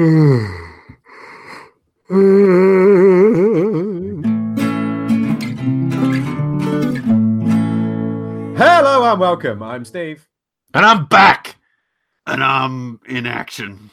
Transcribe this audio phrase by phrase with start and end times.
[0.00, 0.48] Hello
[9.10, 9.62] and welcome.
[9.62, 10.26] I'm Steve,
[10.72, 11.56] And I'm back.
[12.26, 13.90] And I'm in action.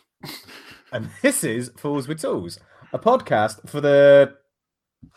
[0.93, 2.57] and this is Fools with Tools,
[2.93, 4.33] a podcast for the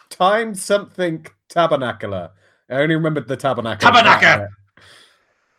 [0.08, 2.30] time something tabernacular.
[2.68, 3.88] I only remembered the tabernacle.
[3.92, 4.48] Tabernacle!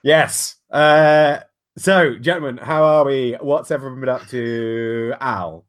[0.04, 0.58] Yes.
[0.70, 1.40] Uh,
[1.78, 3.38] so, gentlemen, how are we?
[3.40, 5.14] What's everyone been up to?
[5.20, 5.66] Al,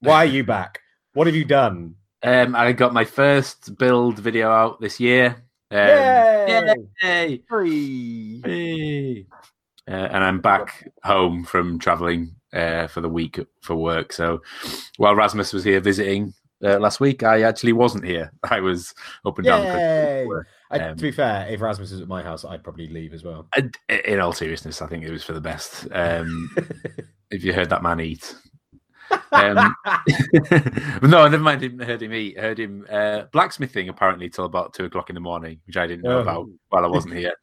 [0.00, 0.80] why are you back?
[1.14, 1.94] What have you done?
[2.22, 5.44] Um, I got my first build video out this year.
[5.70, 6.74] Um, Yay!
[7.02, 7.42] yay!
[7.48, 9.26] Free.
[9.88, 14.12] Uh, and I'm back home from traveling uh, for the week for work.
[14.12, 14.42] So
[14.96, 18.32] while Rasmus was here visiting uh, last week, I actually wasn't here.
[18.50, 19.62] I was up and down.
[19.62, 20.26] Yay!
[20.26, 20.46] work.
[20.70, 23.22] I, Um, to be fair, if Rasmus was at my house, I'd probably leave as
[23.24, 23.46] well.
[23.56, 25.86] And in all seriousness, I think it was for the best.
[25.92, 26.50] Um,
[27.30, 28.34] if you heard that man eat.
[29.30, 29.74] Um,
[31.02, 31.62] no, never mind.
[31.62, 32.38] Him, heard him eat.
[32.38, 36.02] Heard him uh, blacksmithing apparently till about two o'clock in the morning, which I didn't
[36.04, 36.22] know Oh.
[36.22, 37.34] about while I wasn't here.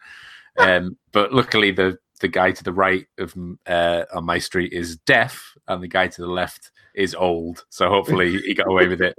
[0.57, 3.33] Um, but luckily, the the guy to the right of
[3.65, 7.65] uh, on my street is deaf, and the guy to the left is old.
[7.69, 9.15] So hopefully, he got away with it.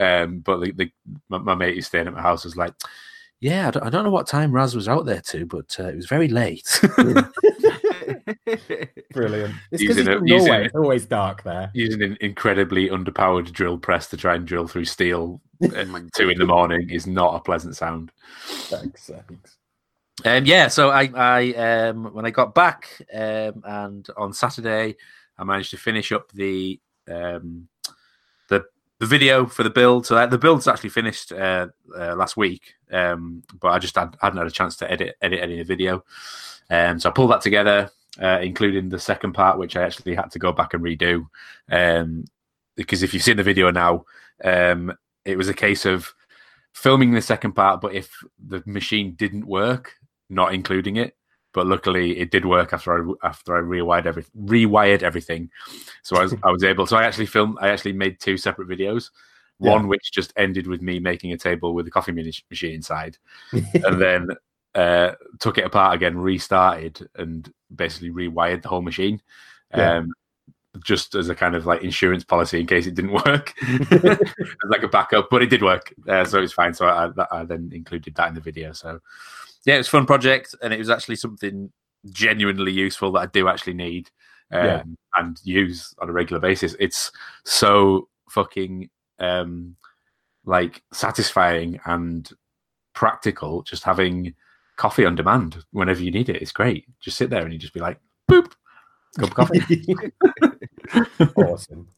[0.00, 0.92] Um, but the, the
[1.28, 2.72] my, my mate who's staying at my house was like.
[3.40, 5.84] Yeah, I don't, I don't know what time Raz was out there to, but uh,
[5.84, 6.80] it was very late.
[9.12, 9.54] Brilliant.
[9.70, 10.62] It's because Using he's a- from using Norway.
[10.62, 11.70] a- It's always dark there.
[11.74, 16.38] using an incredibly underpowered drill press to try and drill through steel at two in
[16.38, 18.10] the morning is not a pleasant sound.
[18.46, 19.56] Thanks, thanks.
[20.24, 21.52] Um, yeah, so I, I
[21.88, 24.96] um, when I got back um, and on Saturday,
[25.38, 26.80] I managed to finish up the
[27.10, 27.68] um,
[28.48, 28.64] the
[28.98, 30.06] the video for the build.
[30.06, 34.16] So uh, the build's actually finished uh, uh, last week, um, but I just had,
[34.20, 36.04] hadn't had a chance to edit edit any of the video.
[36.70, 40.30] Um, so I pulled that together, uh, including the second part, which I actually had
[40.32, 41.26] to go back and redo.
[41.70, 42.24] Um,
[42.76, 44.04] because if you've seen the video now,
[44.44, 46.14] um, it was a case of
[46.72, 49.94] filming the second part, but if the machine didn't work,
[50.30, 51.16] not including it.
[51.58, 55.50] But luckily, it did work after I after I rewired every rewired everything.
[56.04, 56.86] So I was I was able.
[56.86, 57.58] So I actually filmed.
[57.60, 59.10] I actually made two separate videos.
[59.58, 59.72] Yeah.
[59.72, 63.18] One which just ended with me making a table with a coffee machine inside,
[63.52, 64.28] and then
[64.76, 69.20] uh, took it apart again, restarted, and basically rewired the whole machine.
[69.76, 69.96] Yeah.
[69.96, 70.12] Um,
[70.84, 73.52] just as a kind of like insurance policy in case it didn't work,
[74.70, 75.26] like a backup.
[75.28, 76.72] But it did work, uh, so it's fine.
[76.72, 78.70] So I, I then included that in the video.
[78.70, 79.00] So
[79.68, 81.70] yeah, it was a fun project, and it was actually something
[82.10, 84.08] genuinely useful that I do actually need
[84.50, 84.82] um, Yeah.
[85.16, 86.74] and use on a regular basis.
[86.80, 87.12] It's
[87.44, 89.76] so fucking um,
[90.46, 92.30] like satisfying and
[92.94, 93.60] practical.
[93.62, 94.34] Just having
[94.76, 96.40] coffee on demand whenever you need it.
[96.40, 96.86] It's great.
[97.00, 98.00] Just sit there and you just be like,
[98.30, 98.50] boop,
[99.18, 99.84] cup of coffee.
[101.36, 101.88] awesome.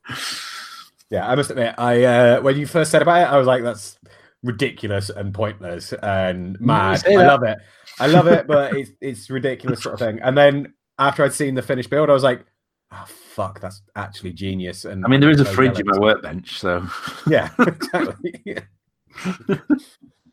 [1.09, 3.63] Yeah, I must admit, I uh, when you first said about it, I was like,
[3.63, 3.97] "That's
[4.43, 7.59] ridiculous and pointless and mad." I love it.
[7.99, 10.21] I love it, but it's it's ridiculous sort of thing.
[10.23, 12.45] And then after I'd seen the finished build, I was like,
[12.93, 15.99] "Oh fuck, that's actually genius." And I mean, there is a so fridge in my
[15.99, 16.87] workbench, so
[17.27, 18.43] Yeah, exactly.
[18.45, 18.61] Yeah.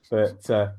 [0.10, 0.72] but uh,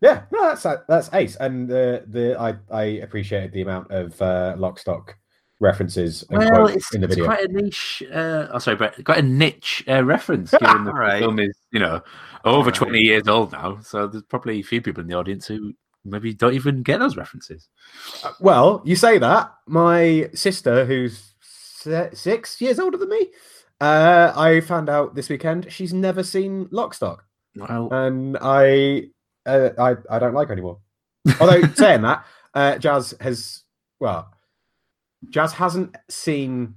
[0.00, 4.54] yeah, no, that's that's ace, and uh, the I I appreciated the amount of uh,
[4.56, 5.16] lock stock
[5.60, 7.24] references and well, quotes it's, in the it's video.
[7.26, 8.02] quite a niche.
[8.12, 10.50] Uh, oh, sorry, but quite a niche uh, reference.
[10.60, 11.18] Given the Right.
[11.18, 12.00] film is, you know,
[12.44, 12.74] over Right.
[12.74, 15.72] twenty years old now, so there's probably a few people in the audience who
[16.04, 17.68] maybe don't even get those references.
[18.24, 19.52] Uh, Well, you say that.
[19.66, 21.34] My sister, who's
[22.12, 23.28] six years older than me,
[23.80, 27.18] uh, I found out this weekend she's never seen Lockstock,
[27.56, 29.08] Well, and I,
[29.46, 30.78] uh, I, I don't like her anymore.
[31.40, 33.64] Although saying that, uh, Jazz has
[34.00, 34.30] well,
[35.30, 36.74] Jazz hasn't seen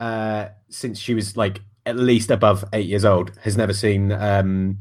[0.00, 3.32] uh, since she was like at least above eight years old.
[3.42, 4.78] Has never seen um,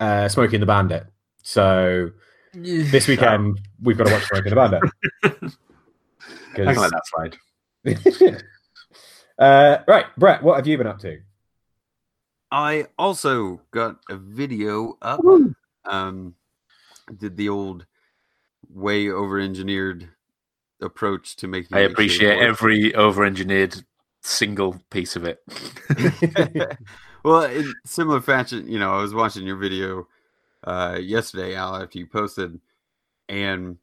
[0.00, 1.06] uh, Smokey and the Bandit.
[1.42, 2.10] So
[2.54, 4.80] this weekend we've got to watch Smokey and the
[5.22, 5.52] Bandit.
[6.54, 7.36] I can let that slide.
[9.38, 11.20] uh, right, Brett, what have you been up to?
[12.50, 15.20] I also got a video up.
[15.84, 16.34] Um,
[17.18, 17.86] did the old
[18.68, 20.08] way over engineered
[20.80, 23.84] approach to making I appreciate every over-engineered
[24.22, 25.42] single piece of it.
[27.24, 30.08] well, in similar fashion, you know, I was watching your video
[30.64, 32.60] uh, yesterday, Al, after you posted,
[33.28, 33.78] and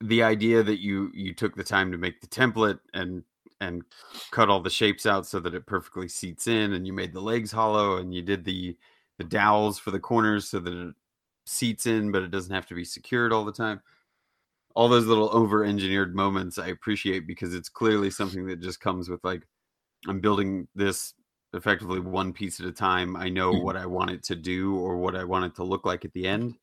[0.00, 3.22] the idea that you you took the time to make the template and
[3.60, 3.84] and
[4.32, 7.20] cut all the shapes out so that it perfectly seats in, and you made the
[7.20, 8.76] legs hollow, and you did the
[9.18, 10.94] the dowels for the corners so that it
[11.46, 13.80] seats in, but it doesn't have to be secured all the time.
[14.74, 19.08] All those little over engineered moments I appreciate because it's clearly something that just comes
[19.08, 19.42] with like
[20.08, 21.14] I'm building this
[21.54, 23.14] effectively one piece at a time.
[23.16, 23.62] I know Mhm.
[23.62, 26.12] what I want it to do or what I want it to look like at
[26.12, 26.54] the end.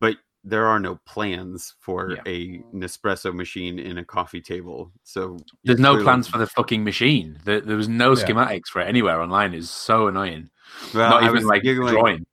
[0.00, 2.22] But there are no plans for Yeah.
[2.26, 4.92] a Nespresso machine in a coffee table.
[5.02, 7.38] So There's no clearly- plans for the fucking machine.
[7.44, 8.24] There, there was no Yeah.
[8.24, 9.54] schematics for it anywhere online.
[9.54, 10.50] Is so annoying.
[10.94, 11.94] Well, Not I even was like giggling.
[11.94, 12.26] drawing.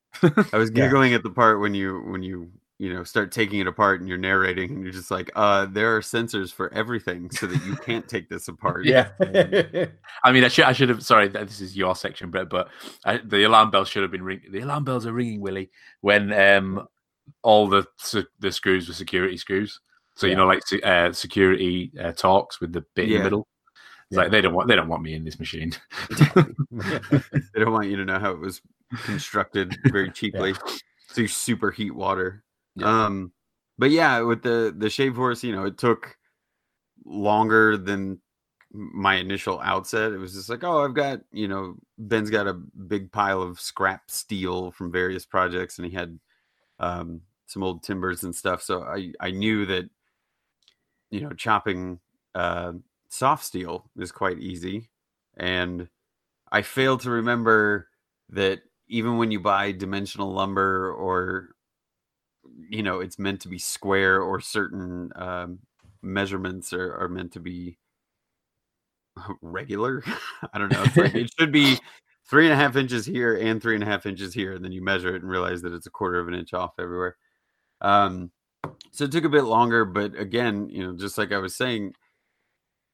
[0.51, 0.85] I was Yeah.
[0.85, 4.09] giggling at the part when you when you you know start taking it apart and
[4.09, 7.75] you're narrating and you're just like, uh, there are sensors for everything so that you
[7.77, 8.85] can't take this apart.
[8.85, 9.09] yeah.
[10.23, 11.03] I mean, I should I should have.
[11.03, 12.49] Sorry, this is your section, Brett.
[12.49, 12.69] But
[13.05, 14.41] I, the alarm bell should have been ring.
[14.51, 15.69] The alarm bells are ringing, Willie,
[16.01, 16.87] when um
[17.41, 17.85] all the
[18.39, 19.79] the screws were security screws.
[20.15, 23.47] So you know, like uh, security uh, talks with the bit in the middle.
[24.09, 24.23] It's Yeah.
[24.23, 25.71] like they don't want they don't want me in this machine.
[26.71, 28.61] They don't want you to know how it was
[29.05, 30.53] constructed very cheaply.
[31.07, 32.43] So you superheat water.
[32.75, 33.05] Yeah.
[33.05, 33.31] Um,
[33.77, 36.17] but yeah, with the the shave horse, you know, it took
[37.05, 38.19] longer than
[38.71, 40.13] my initial outset.
[40.13, 43.59] It was just like, oh, I've got, you know, Ben's got a big pile of
[43.59, 46.19] scrap steel from various projects, and he had
[46.79, 48.61] um, some old timbers and stuff.
[48.63, 49.89] So I I knew that,
[51.11, 51.99] you know, chopping
[52.35, 52.73] uh,
[53.09, 54.89] soft steel is quite easy,
[55.37, 55.87] and
[56.51, 57.89] I failed to remember
[58.29, 61.55] that even when you buy dimensional lumber or
[62.69, 65.59] you know it's meant to be square or certain um,
[66.01, 67.77] measurements are, are meant to be
[69.41, 70.03] regular.
[70.53, 70.85] I don't know.
[70.95, 71.79] Like it should be
[72.29, 74.71] three and a half inches here and three and a half inches here and then
[74.71, 77.17] you measure it and realize that it's a quarter of an inch off everywhere.
[77.81, 78.31] Um
[78.91, 81.93] so it took a bit longer but again you know just like i was saying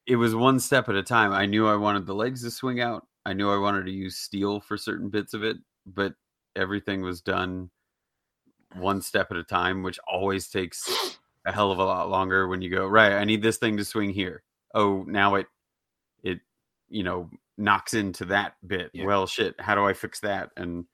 [0.08, 1.32] it was one step at a time.
[1.32, 3.06] I knew i wanted the legs to swing out.
[3.26, 6.14] I knew i wanted to use steel for certain bits of it but
[6.56, 7.70] everything was done
[8.76, 12.62] one step at a time, which always takes a hell of a lot longer when
[12.62, 14.44] you go, right, I need this thing to swing here.
[14.74, 15.48] Oh, now it
[16.24, 16.40] it
[16.90, 18.92] you know knocks into that bit.
[18.94, 19.06] Yeah.
[19.06, 20.52] Well shit, how do I fix that?
[20.56, 20.86] And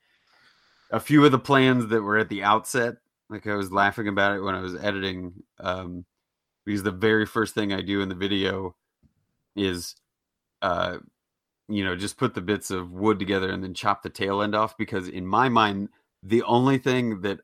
[0.92, 2.98] a few of the plans that were at the outset,
[3.30, 6.06] like I was laughing about it when I was editing, um,
[6.66, 8.76] because the very first thing I do in the video
[9.56, 9.96] is
[10.62, 10.98] uh
[11.68, 14.54] you know, just put the bits of wood together and then chop the tail end
[14.54, 15.90] off because in my mind,
[16.22, 17.40] the only thing that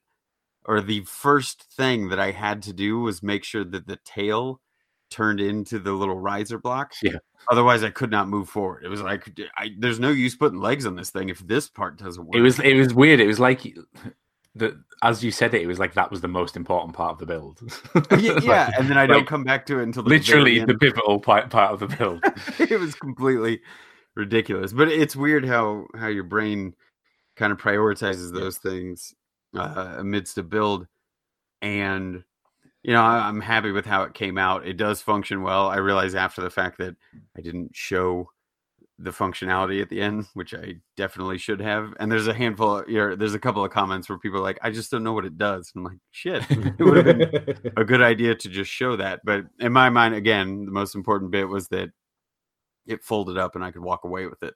[0.65, 4.61] or the first thing that I had to do was make sure that the tail
[5.09, 6.93] turned into the little riser block.
[7.03, 7.17] Yeah.
[7.49, 8.83] Otherwise, I could not move forward.
[8.83, 11.97] It was like I, there's no use putting legs on this thing if this part
[11.97, 12.35] doesn't work.
[12.35, 13.19] It was it was weird.
[13.19, 13.61] It was like
[14.55, 17.19] the as you said it, it was like that was the most important part of
[17.19, 17.59] the build.
[18.19, 21.19] yeah, yeah, and then I don't come back to it until the literally the pivotal
[21.19, 22.23] part, part of the build.
[22.59, 23.61] it was completely
[24.15, 24.71] ridiculous.
[24.71, 26.75] But it's weird how how your brain
[27.35, 29.15] kind of prioritizes those things
[29.55, 30.87] uh, amidst a build.
[31.61, 32.23] And
[32.83, 34.67] you know, I, I'm happy with how it came out.
[34.67, 35.67] It does function well.
[35.67, 36.95] I realize after the fact that
[37.37, 38.29] I didn't show
[38.97, 41.93] the functionality at the end, which I definitely should have.
[41.99, 44.43] And there's a handful, of, you know, there's a couple of comments where people are
[44.43, 47.17] like, "I just don't know what it does." And I'm like, "Shit, it would have
[47.17, 49.21] been a good idea to just show that.
[49.23, 51.89] But in my mind, again, the most important bit was that
[52.85, 54.53] it folded up and I could walk away with it.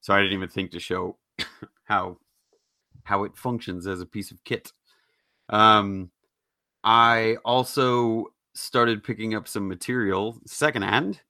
[0.00, 1.18] So I didn't even think to show
[1.84, 2.18] how
[3.10, 4.72] how it functions as a piece of kit.
[5.48, 6.12] Um,
[6.84, 11.20] I also started picking up some material secondhand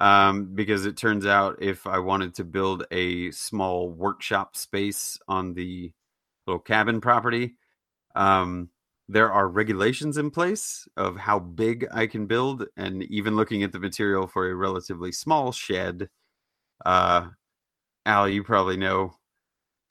[0.00, 5.52] um, because it turns out if I wanted to build a small workshop space on
[5.52, 5.92] the
[6.46, 7.56] little cabin property,
[8.14, 8.70] um,
[9.08, 13.72] there are regulations in place of how big I can build, and even looking at
[13.72, 16.08] the material for a relatively small shed.
[16.86, 17.28] Uh,
[18.06, 19.19] Al, you probably know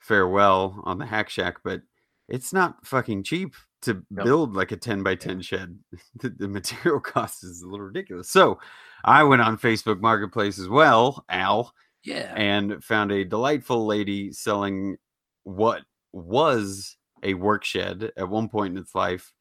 [0.00, 1.82] farewell on the Hack Shack, but
[2.28, 4.24] it's not fucking cheap to Nope.
[4.24, 5.78] build like a 10 by 10 shed.
[6.20, 8.28] the, the material cost is a little ridiculous.
[8.28, 8.58] So
[9.04, 11.72] I went on Facebook Marketplace as well, Al,
[12.04, 12.32] Yeah.
[12.36, 14.96] and found a delightful lady selling
[15.44, 19.32] what was a work shed at one point in its life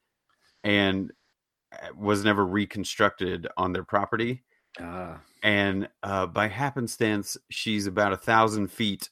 [0.64, 1.12] and
[1.72, 4.44] uh, was never reconstructed on their property.
[4.80, 5.20] Ah.
[5.44, 9.10] And uh, by happenstance, she's about a thousand feet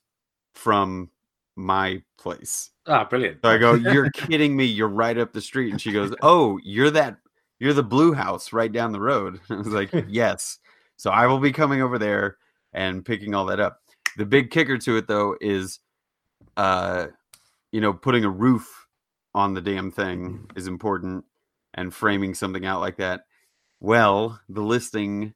[0.55, 1.09] from
[1.57, 2.71] my place.
[2.85, 3.39] Ah, brilliant.
[3.43, 4.65] So I go, "You're kidding me!
[4.65, 7.17] You're right up the street." And she goes, "Oh, you're that
[7.59, 10.59] you're the blue house right down the road." I was like, "Yes."
[10.97, 12.37] So I will be coming over there
[12.73, 13.81] and picking all that up.
[14.17, 15.79] The big kicker to it though is
[16.55, 17.07] uh
[17.71, 18.87] you know, putting a roof
[19.35, 21.25] on the damn thing is important
[21.73, 23.25] and framing something out like that.
[23.79, 25.33] Well, the listing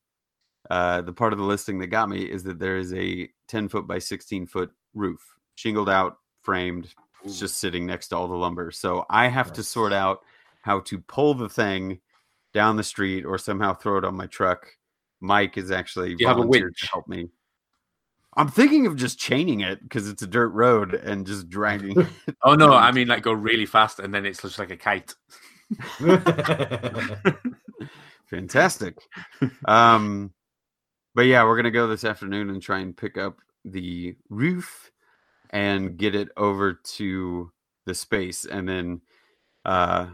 [0.70, 3.70] uh the part of the listing that got me is that there is a 10
[3.70, 5.22] foot by 16 foot roof,
[5.56, 6.94] shingled out, framed,
[7.24, 8.72] it's just sitting next to all the lumber.
[8.72, 10.22] So I have to sort out
[10.62, 12.00] how to pull the thing
[12.54, 14.68] down the street or somehow throw it on my truck.
[15.20, 16.82] Mike is actually you have a winch?
[16.82, 17.30] to help me.
[18.36, 22.08] I'm thinking of just chaining it because it's a dirt road and just dragging.
[22.44, 25.14] Oh no, I mean like go really fast and then it's just like a kite.
[28.26, 28.98] Fantastic.
[29.66, 30.34] um,
[31.14, 34.91] but yeah, we're gonna go this afternoon and try and pick up the roof
[35.52, 37.52] and get it over to
[37.86, 39.02] the space, and then,
[39.66, 40.08] uh,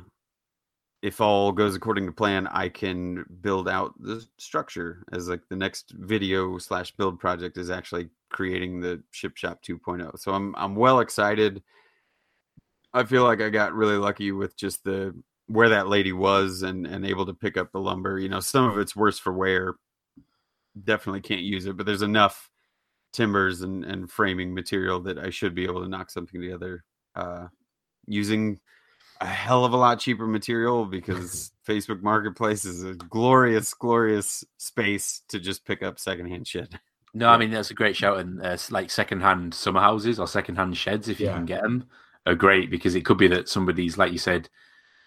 [1.02, 5.56] if all goes according to plan, I can build out the structure as like the
[5.56, 10.20] next video slash build project is actually creating the ship shop 2.0.
[10.20, 11.62] So I'm I'm well excited.
[12.94, 15.16] I feel like I got really lucky with just the
[15.48, 18.20] where that lady was and and able to pick up the lumber.
[18.20, 19.76] You know, some of it's worse for wear.
[20.84, 22.50] Definitely can't use it, but there's enough
[23.14, 26.84] timbers and and framing material that I should be able to knock something together
[27.16, 27.48] uh,
[28.06, 28.60] using
[29.22, 35.24] a hell of a lot cheaper material because Facebook Marketplace is a glorious, glorious space
[35.30, 36.74] to just pick up secondhand shit.
[37.14, 40.78] No, I mean that's a great shout, and uh, like secondhand summer houses or secondhand
[40.78, 41.34] sheds, if you Yeah.
[41.34, 41.86] can get them,
[42.28, 44.50] are great because it could be that somebody's, like you said,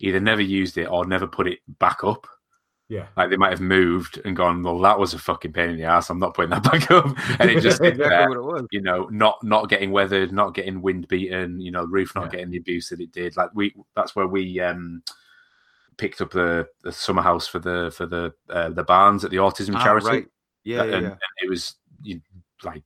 [0.01, 2.27] either never used it or never put it back up.
[2.91, 3.07] Yeah.
[3.17, 5.85] Like they might have moved and gone, well, that was a fucking pain in the
[5.85, 6.11] ass.
[6.11, 7.07] I'm not putting that back up,
[7.41, 8.67] and it just exactly there, what it was.
[8.73, 12.31] you know, not not getting weathered, not getting wind beaten, you know, roof not Yeah.
[12.33, 13.37] getting the abuse that it did.
[13.37, 15.03] Like we, that's where we um
[15.97, 19.37] picked up the, the summer house for the for the uh, the barns at the
[19.37, 20.07] autism Ah, charity.
[20.09, 20.27] right.
[20.65, 21.11] Yeah, yeah, and, yeah.
[21.13, 22.21] and it was you,
[22.65, 22.83] like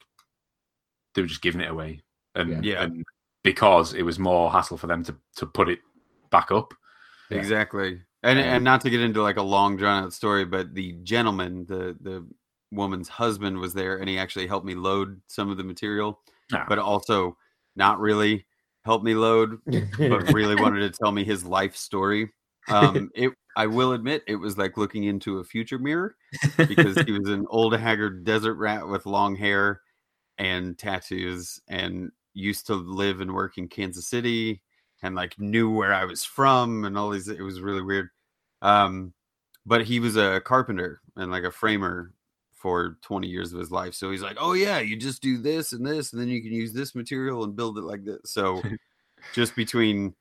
[1.15, 2.03] they were just giving it away,
[2.35, 2.83] and, Yeah.
[2.83, 3.05] and
[3.43, 5.79] because it was more hassle for them to to put it
[6.31, 6.75] back up.
[7.31, 7.39] Yeah.
[7.39, 8.03] Exactly.
[8.25, 11.67] And and not to get into like a long drawn out story, but the gentleman,
[11.67, 12.27] the the
[12.73, 16.21] woman's husband was there and he actually helped me load some of the material,
[16.53, 16.65] Ah.
[16.69, 17.37] but also
[17.77, 18.47] not really
[18.85, 19.59] helped me load,
[19.99, 22.33] but really wanted to tell me his life story.
[22.69, 26.17] Um it I will admit it was like looking into a future mirror
[26.57, 29.81] because he was an old haggard desert rat with long hair
[30.39, 34.63] and tattoos and used to live and work in Kansas City
[35.03, 38.09] and like knew where I was from and all these it was really weird.
[38.65, 39.15] Um
[39.67, 42.13] but he was a carpenter and like a framer
[42.53, 43.95] for 20 years of his life.
[43.95, 46.53] So he's like, "Oh yeah, you just do this and this and then you can
[46.53, 48.63] use this material and build it like this." So
[49.35, 50.15] just between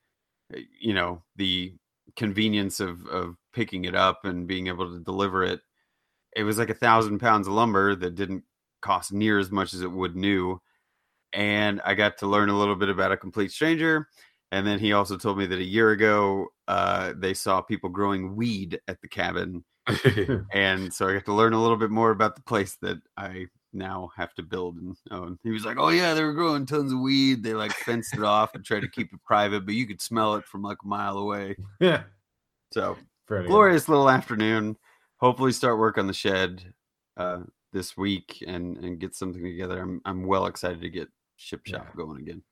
[0.54, 1.74] uh, you know, the
[2.16, 5.62] convenience of of picking it up and being able to deliver it
[6.36, 8.44] it was like a thousand pounds of lumber that didn't
[8.82, 10.60] cost near as much as it would new
[11.32, 14.08] and i got to learn a little bit about a complete stranger
[14.54, 18.36] and then he also told me that a year ago uh, they saw people growing
[18.36, 19.64] weed at the cabin
[20.54, 23.46] and so i got to learn a little bit more about the place that i
[23.74, 26.94] now have to build and own he was like oh yeah they were growing tons
[26.94, 29.86] of weed they like fenced it off and tried to keep it private but you
[29.86, 32.04] could smell it from like a mile away yeah.
[32.72, 34.78] so glorious little afternoon.
[35.18, 36.74] Hopefully, start work on the shed
[37.18, 37.40] uh,
[37.72, 39.82] this week and and get something together.
[39.82, 41.08] I'm I'm well excited to get
[41.38, 41.96] ship shop Yeah.
[41.96, 42.44] going again.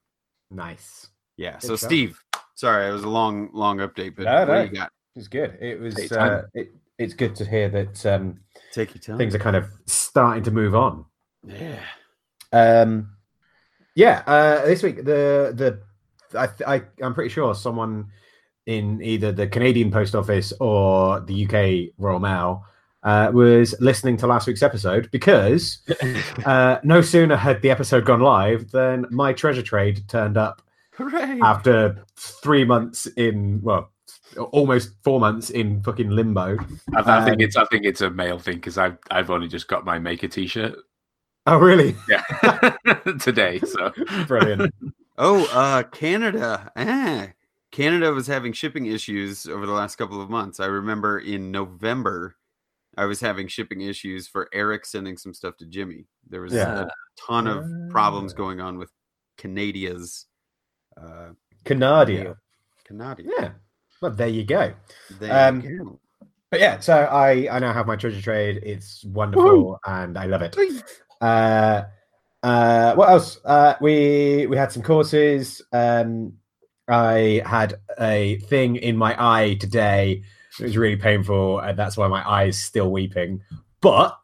[0.49, 1.09] Nice.
[1.41, 1.53] Yeah.
[1.53, 1.89] Good So stuff.
[1.89, 2.19] Steve,
[2.55, 4.61] sorry, it was a long long update, but No, what do no.
[4.63, 4.91] you got?
[5.15, 5.57] It was good.
[5.61, 5.95] It was.
[5.95, 6.33] Take your time.
[6.33, 8.39] Uh, it, it's good to hear that um,
[8.71, 9.17] Take your time.
[9.17, 11.05] things are kind of starting to move on.
[11.45, 11.79] yeah.
[12.53, 13.09] Um,
[13.95, 15.79] yeah, uh, this week the the
[16.39, 18.07] I, I I'm pretty sure someone
[18.67, 22.63] in either the Canadian Post Office or the UK Royal Mail
[23.03, 25.79] uh, was listening to last week's episode because
[26.45, 30.61] uh, no sooner had the episode gone live than my treasure trade turned up
[31.09, 31.39] Hooray!
[31.41, 33.91] after three months in well
[34.51, 36.57] almost four months in fucking limbo.
[36.95, 39.47] I, I think Um, it's I think it's a male thing because I've I've only
[39.47, 40.75] just got my maker T-shirt.
[41.47, 41.95] Oh really?
[42.09, 42.23] Yeah,
[43.19, 43.59] today.
[43.59, 43.91] So
[44.27, 44.73] Brilliant.
[45.17, 46.71] Oh, uh, Canada.
[46.75, 47.27] Ah,
[47.71, 50.59] Canada was having shipping issues over the last couple of months.
[50.59, 52.35] I remember in November,
[52.97, 56.05] I was having shipping issues for Eric sending some stuff to Jimmy.
[56.29, 56.83] There was Yeah.
[56.83, 56.87] a
[57.27, 58.37] ton of problems Ah.
[58.37, 58.91] going on with
[59.37, 60.25] Canadia's.
[60.97, 61.29] Uh,
[61.63, 62.35] Canadia.
[62.83, 63.23] Canada.
[63.23, 63.49] Yeah.
[64.01, 64.73] Well, there you go.
[65.19, 65.99] There Um, you go.
[66.49, 68.61] But yeah, so I I now have my treasure trade.
[68.63, 70.57] It's wonderful and I love it.
[71.21, 71.83] Uh,
[72.43, 73.39] uh, what else?
[73.45, 75.61] Uh, we we had some courses.
[75.71, 76.33] Um,
[76.89, 80.23] I had a thing in my eye today.
[80.59, 83.41] It was really painful, and that's why my eye is still weeping.
[83.79, 84.17] But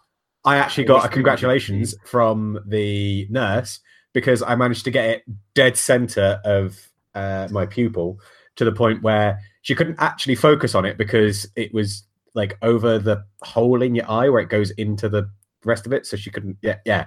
[0.43, 3.79] I actually got a congratulations from the nurse
[4.17, 6.75] because I managed to get it dead center of
[7.13, 8.19] uh, my pupil
[8.55, 12.01] to the point where she couldn't actually focus on it because it was
[12.33, 15.29] like over the hole in your eye where it goes into the
[15.65, 16.07] rest of it.
[16.07, 16.57] So she couldn't.
[16.63, 17.05] Yeah, yeah.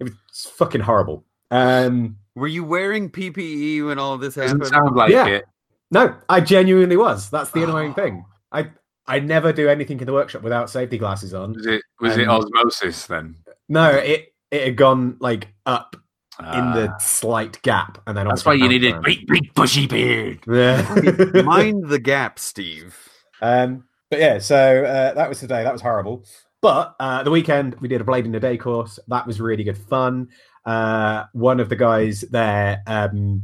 [0.00, 0.14] It was
[0.56, 1.24] fucking horrible.
[1.52, 4.66] Um, Were you wearing PPE when all of this doesn't happened?
[4.74, 5.26] sound like Yeah.
[5.28, 5.44] it.
[5.92, 7.30] no, I genuinely was.
[7.30, 8.24] That's the annoying thing.
[8.50, 8.70] I
[9.06, 11.52] I never do anything in the workshop without safety glasses on.
[11.52, 13.36] Was it was it Um, osmosis then?
[13.68, 15.94] No, it it had gone like up
[16.38, 19.86] in the Ah, slight gap, and then that's why you bounced needed big big bushy
[19.86, 20.40] beard.
[20.46, 21.42] Yeah.
[21.44, 22.96] Mind the gap, Steve.
[23.40, 25.62] Um, but yeah, so uh, that was today.
[25.62, 26.24] That was horrible.
[26.62, 28.98] But uh, the weekend we did a blade in the day course.
[29.08, 30.28] That was really good fun.
[30.64, 33.42] Uh, one of the guys there, um,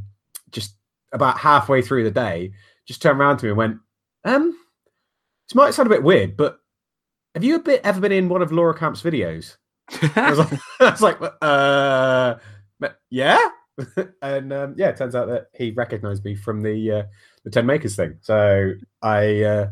[0.51, 0.75] just
[1.13, 2.53] about halfway through the day,
[2.87, 3.79] just turned around to me and went,
[4.25, 4.57] "Um,
[5.49, 6.59] this might sound a bit weird, but
[7.35, 9.57] have you a bit ever been in one of Laura Kampf's videos?"
[10.17, 12.35] I was like, I was like uh,
[13.11, 13.49] yeah.
[14.23, 17.03] and um, yeah, it turns out that he recognised me from the uh,
[17.45, 18.19] the Ten Makers thing.
[18.21, 19.71] So I uh,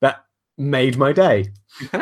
[0.00, 0.24] that
[0.58, 1.48] made my day.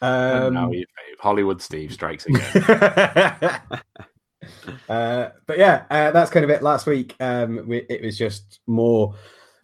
[0.00, 0.86] And now Um, you-
[1.20, 2.42] Hollywood Steve strikes again.
[4.88, 6.62] uh, but yeah, uh, that's kind of it.
[6.62, 9.14] Last week, um, we, it was just more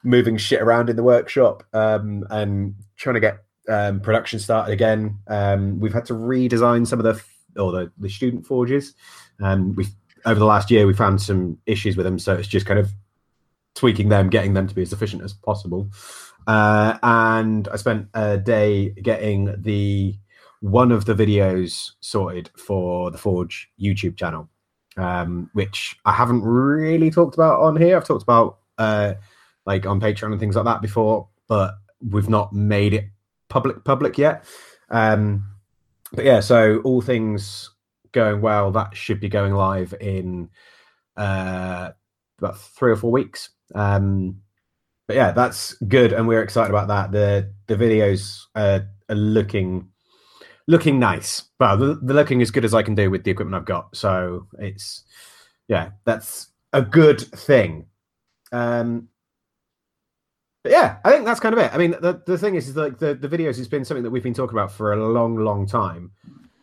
[0.04, 5.18] moving shit around in the workshop um, and trying to get um, production started again.
[5.26, 8.94] Um, we've had to redesign some of the f- or the, the student forges.
[9.40, 9.86] Um, we
[10.24, 12.90] over the last year we found some issues with them, so it's just kind of
[13.74, 15.88] tweaking them, getting them to be as efficient as possible.
[16.46, 20.16] Uh, and I spent a day getting the
[20.60, 24.48] one of the videos sorted for the Forge YouTube channel,
[24.96, 27.96] um, which I haven't really talked about on here.
[27.96, 29.14] I've talked about uh,
[29.66, 33.04] like on Patreon and things like that before, but we've not made it
[33.48, 34.44] public public yet.
[34.90, 35.44] Um,
[36.12, 37.70] but yeah, so all things
[38.12, 40.48] going well, that should be going live in
[41.16, 41.90] uh,
[42.38, 43.50] about three or four weeks.
[43.74, 44.40] Um,
[45.06, 47.12] but yeah, that's good, and we're excited about that.
[47.12, 49.88] the The videos uh, are looking
[50.66, 51.44] looking nice.
[51.58, 53.96] Well, the, the looking as good as I can do with the equipment I've got.
[53.96, 55.02] So it's
[55.66, 57.86] yeah, that's a good thing.
[58.52, 59.08] Um,
[60.62, 61.72] but yeah, I think that's kind of it.
[61.72, 64.10] I mean, the, the thing is, is like the, the videos has been something that
[64.10, 66.10] we've been talking about for a long, long time,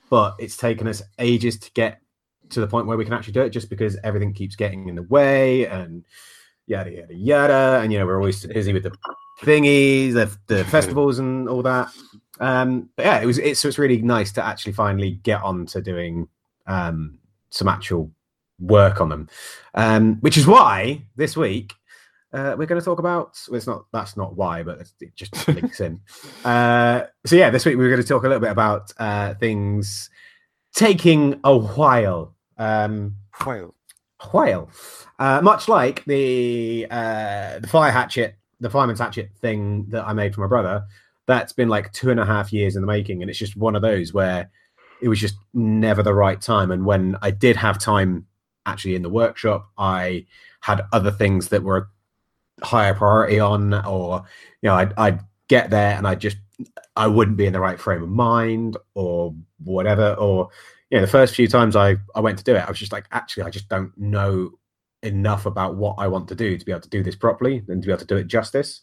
[0.10, 2.02] but it's taken us ages to get
[2.50, 4.96] to the point where we can actually do it just because everything keeps getting in
[4.96, 6.04] the way and
[6.68, 7.80] yada yada yada.
[7.82, 8.96] And you know, we're always busy with the
[9.42, 11.90] thingies, the, the festivals and all that.
[12.40, 15.66] Um, but yeah, it was it's so it's really nice to actually finally get on
[15.68, 16.28] to doing
[16.68, 17.18] um
[17.50, 18.12] some actual
[18.60, 19.30] work on them.
[19.74, 21.74] Um, which is why this week
[22.36, 23.40] uh, we're going to talk about.
[23.48, 23.86] Well, it's not.
[23.94, 26.02] That's not why, but it just links in.
[26.44, 30.10] Uh, so yeah, this week we're going to talk a little bit about uh, things
[30.74, 32.36] taking a while.
[32.58, 33.74] Um, Well,
[34.32, 34.70] while,
[35.18, 40.36] uh, much like the uh, the fire hatchet, the fireman's hatchet thing that I made
[40.36, 40.84] for my brother.
[41.28, 43.78] That's been like two and a half years in the making, and it's just one
[43.78, 44.52] of those where
[45.02, 46.70] it was just never the right time.
[46.70, 48.28] And when I did have time
[48.66, 50.26] actually in the workshop, I
[50.62, 51.90] had other things that were
[52.64, 54.24] higher priority on, or
[54.62, 56.38] you know, I'd, I'd get there and I just
[56.96, 60.14] I wouldn't be in the right frame of mind or whatever.
[60.14, 60.50] Or
[60.90, 62.92] you know, the first few times I I went to do it, I was just
[62.92, 64.52] like, actually, I just don't know
[65.04, 67.82] enough about what I want to do to be able to do this properly and
[67.82, 68.82] to be able to do it justice.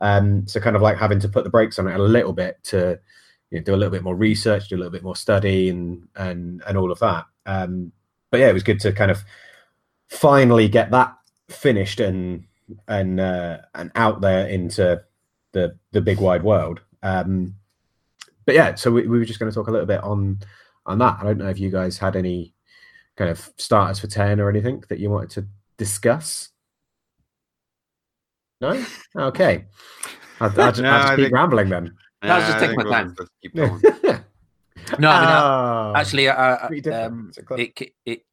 [0.00, 2.58] Um, so kind of like having to put the brakes on it a little bit
[2.64, 2.98] to
[3.50, 6.08] you know, do a little bit more research, do a little bit more study, and
[6.16, 7.26] and and all of that.
[7.46, 7.92] Um,
[8.30, 9.22] but yeah, it was good to kind of
[10.08, 11.14] finally get that
[11.48, 12.44] finished and
[12.88, 15.02] and uh, and out there into
[15.52, 16.80] the the big wide world.
[17.02, 17.54] Um,
[18.46, 20.38] but yeah, so we, we were just going to talk a little bit on
[20.86, 21.18] on that.
[21.20, 22.54] I don't know if you guys had any
[23.16, 26.50] kind of starters for ten or anything that you wanted to discuss.
[28.60, 28.84] No,
[29.16, 29.64] okay.
[30.40, 31.94] I'll, I'll just, No, I'll just I keep think- rambling then.
[32.22, 33.16] I was just I taking think my we'll time.
[33.18, 33.82] just Keep going.
[34.98, 36.66] No, I mean, I- Ah, actually, I, I,
[37.04, 37.60] um, It's a club.
[37.60, 38.24] it it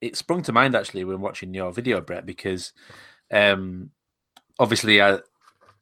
[0.00, 2.72] it sprung to mind actually when watching your video, Brett, because
[3.32, 3.90] um,
[4.58, 5.18] obviously I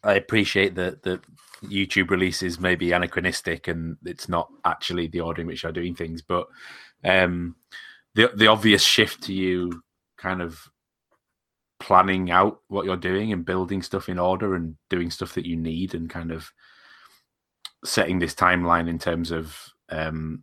[0.03, 1.21] I appreciate that that
[1.63, 5.95] YouTube releases may be anachronistic and it's not actually the order in which you're doing
[5.95, 6.47] things, but
[7.05, 7.57] um,
[8.15, 9.83] the the obvious shift to you
[10.17, 10.69] kind of
[11.79, 15.57] planning out what you're doing and building stuff in order and doing stuff that you
[15.57, 16.51] need and kind of
[17.85, 19.57] setting this timeline in terms of
[19.91, 20.43] um,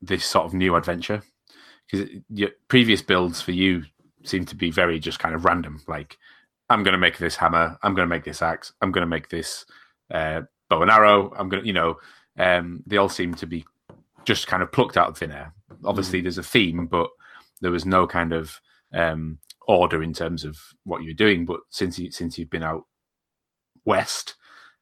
[0.00, 1.22] this sort of new adventure.
[1.90, 3.84] Because your previous builds for you
[4.24, 6.18] seem to be very just kind of random like
[6.70, 9.06] i'm going to make this hammer i'm going to make this axe i'm going to
[9.06, 9.64] make this
[10.12, 11.96] uh, bow and arrow i'm going to you know
[12.38, 13.64] um, they all seem to be
[14.24, 15.52] just kind of plucked out of thin air.
[15.84, 17.10] Obviously there's a theme but
[17.60, 18.60] there was no kind of
[18.94, 22.84] um, order in terms of what you're doing but since you since you've been out
[23.84, 24.34] west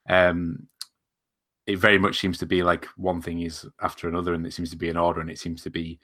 [0.09, 0.68] um,
[1.66, 4.70] it very much seems to be like one thing is after another and it seems
[4.70, 5.98] to be an order and it seems to be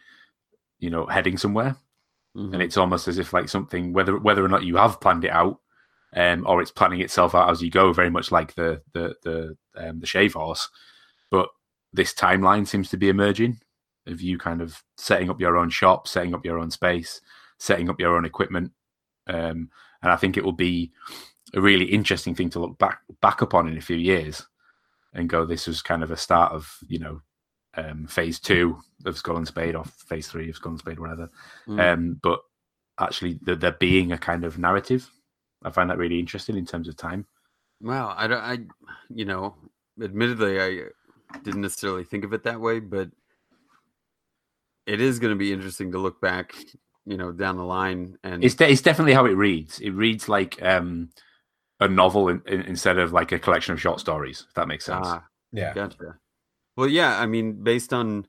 [0.78, 1.76] you know heading somewhere
[2.36, 2.52] Mhm.
[2.52, 5.30] and it's almost as if like something whether whether or not you have planned it
[5.30, 5.58] out
[6.14, 9.56] um, or it's planning itself out as you go, very much like the the the
[9.76, 10.68] um, the shave horse.
[11.30, 11.48] But
[11.92, 13.60] this timeline seems to be emerging
[14.06, 17.20] of you kind of setting up your own shop, setting up your own space,
[17.58, 18.72] setting up your own equipment,
[19.26, 19.70] um,
[20.02, 20.92] and I think it will be
[21.54, 24.46] a really interesting thing to look back back upon in a few years
[25.14, 27.20] and go, this was kind of a start of you know
[27.76, 31.30] um, phase two of Skull and Spade or phase three of Skull and Spade, whatever.
[31.68, 31.92] Mm.
[31.92, 32.40] Um, but
[32.98, 35.10] actually, the, there being a kind of narrative,
[35.64, 37.26] I find that really interesting in terms of time.
[37.80, 38.58] Well, I don't, I,
[39.14, 39.54] you know,
[40.02, 43.10] admittedly, I didn't necessarily think of it that way, but
[44.86, 46.54] it is going to be interesting to look back,
[47.04, 48.16] you know, down the line.
[48.22, 49.80] And it's de- it's definitely how it reads.
[49.80, 51.10] It reads like um,
[51.80, 54.46] a novel in, in, instead of like a collection of short stories.
[54.48, 55.06] If that makes sense.
[55.06, 56.18] Ah, yeah, gotcha.
[56.76, 58.26] Well, yeah, I mean, based on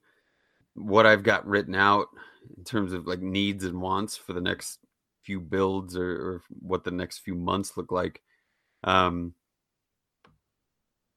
[0.73, 2.07] what I've got written out
[2.57, 4.79] in terms of like needs and wants for the next
[5.23, 8.21] few builds or, or what the next few months look like,
[8.83, 9.33] um,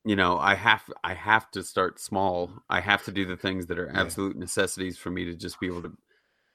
[0.05, 2.51] you know, I have I have to start small.
[2.71, 4.41] I have to do the things that are absolute yeah.
[4.41, 5.93] necessities for me to just be able to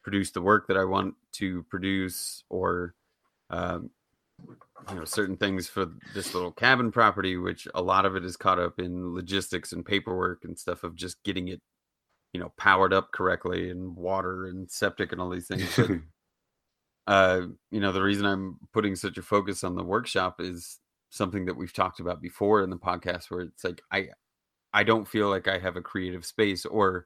[0.03, 2.95] produce the work that I want to produce, or
[3.51, 3.91] um,
[4.89, 8.37] you know certain things for this little cabin property which a lot of it is
[8.37, 11.61] caught up in logistics and paperwork and stuff of just getting it
[12.33, 15.73] you know powered up correctly and water and septic and all these things.
[15.75, 15.91] But,
[17.11, 20.79] uh you know the reason i'm putting such a focus on the workshop is
[21.11, 24.09] something that we've talked about before in the podcast where it's like i
[24.73, 27.05] i don't feel like i have a creative space or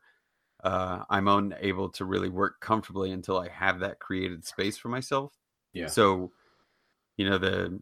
[0.63, 5.33] uh i'm unable to really work comfortably until i have that created space for myself.
[5.73, 5.87] Yeah.
[5.87, 6.31] So
[7.19, 7.77] you know the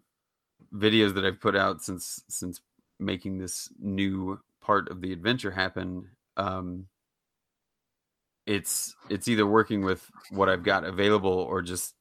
[0.74, 2.60] videos that I've put out since since
[3.00, 6.88] making this new part of the adventure happen um
[8.48, 11.94] it's it's either working with what I've got available or just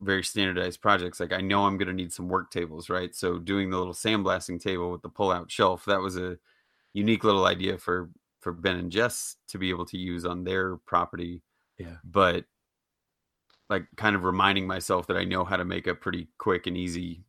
[0.00, 1.18] very standardized projects.
[1.18, 3.12] Like I know I'm going to need some work tables right?
[3.12, 6.38] So doing the little sandblasting table with the pull out shelf that was a
[6.92, 10.76] unique little idea for for Ben and Jess to be able to use on their
[10.76, 11.42] property.
[11.76, 11.96] Yeah.
[12.04, 12.44] But
[13.70, 16.76] like kind of reminding myself that I know how to make a pretty quick and
[16.76, 17.24] easy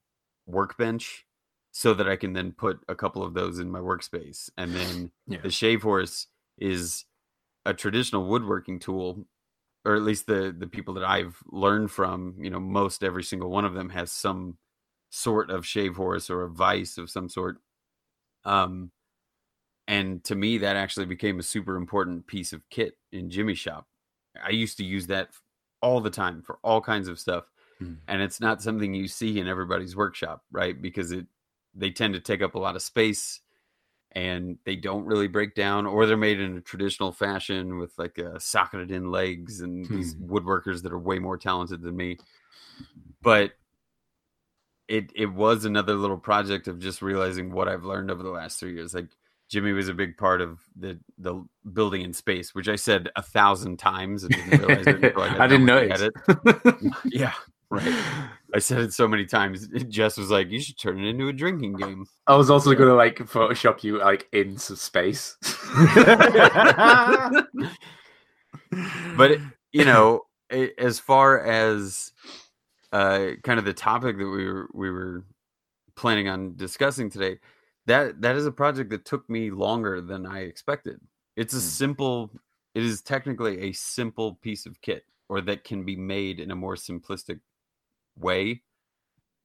[0.46, 1.26] workbench
[1.72, 4.50] so that I can then put a couple of those in my workspace.
[4.58, 5.40] And then yeah.
[5.42, 7.06] the shave horse is
[7.66, 9.26] a traditional woodworking tool,
[9.86, 13.50] or at least the the people that I've learned from, you know, most every single
[13.50, 14.58] one of them has some
[15.12, 17.58] sort of shave horse or a vice of some sort.
[18.46, 18.92] Um
[19.88, 23.88] and to me that actually became a super important piece of kit in Jimmy shop.
[24.42, 25.30] I used to use that
[25.82, 27.46] all the time for all kinds of stuff.
[27.82, 27.98] Mm.
[28.08, 30.80] And it's not something you see in everybody's workshop, right?
[30.80, 31.26] Because it
[31.76, 33.42] they tend to take up a lot of space
[34.14, 38.18] and they don't really break down or they're made in a traditional fashion with like
[38.18, 39.90] a socketed in legs and mm.
[39.90, 42.18] these woodworkers that are way more talented than me.
[43.22, 43.52] But
[44.88, 48.60] it it was another little project of just realizing what I've learned over the last
[48.60, 48.94] three years.
[48.94, 49.10] Like
[49.50, 53.22] Jimmy was a big part of the the building in space, which I said a
[53.22, 55.18] thousand times and didn't realize it.
[55.18, 56.14] I, I didn't know it.
[57.06, 57.34] yeah,
[57.72, 58.04] right.
[58.54, 59.68] I said it so many times.
[59.90, 62.90] Jess was like, "You should turn it into a drinking game." I was also going
[62.90, 65.38] to like Photoshop you like into space,
[69.18, 69.40] but
[69.72, 70.22] you know,
[70.78, 72.12] as far as
[72.92, 75.24] uh, kind of the topic that we were we were
[75.96, 77.40] planning on discussing today
[77.90, 81.00] that that is a project that took me longer than I expected.
[81.36, 81.62] It's a mm.
[81.62, 82.32] simple
[82.76, 86.56] it is technically a simple piece of kit or that can be made in a
[86.56, 87.40] more simplistic
[88.18, 88.62] way.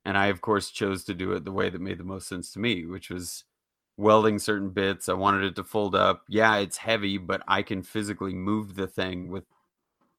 [0.04, 2.52] And I of course chose to do it the way that made the most sense
[2.52, 3.44] to me, which was
[3.96, 5.08] welding certain bits.
[5.08, 6.24] I wanted it to fold up.
[6.28, 9.44] Yeah, it's heavy, but I can physically move the thing with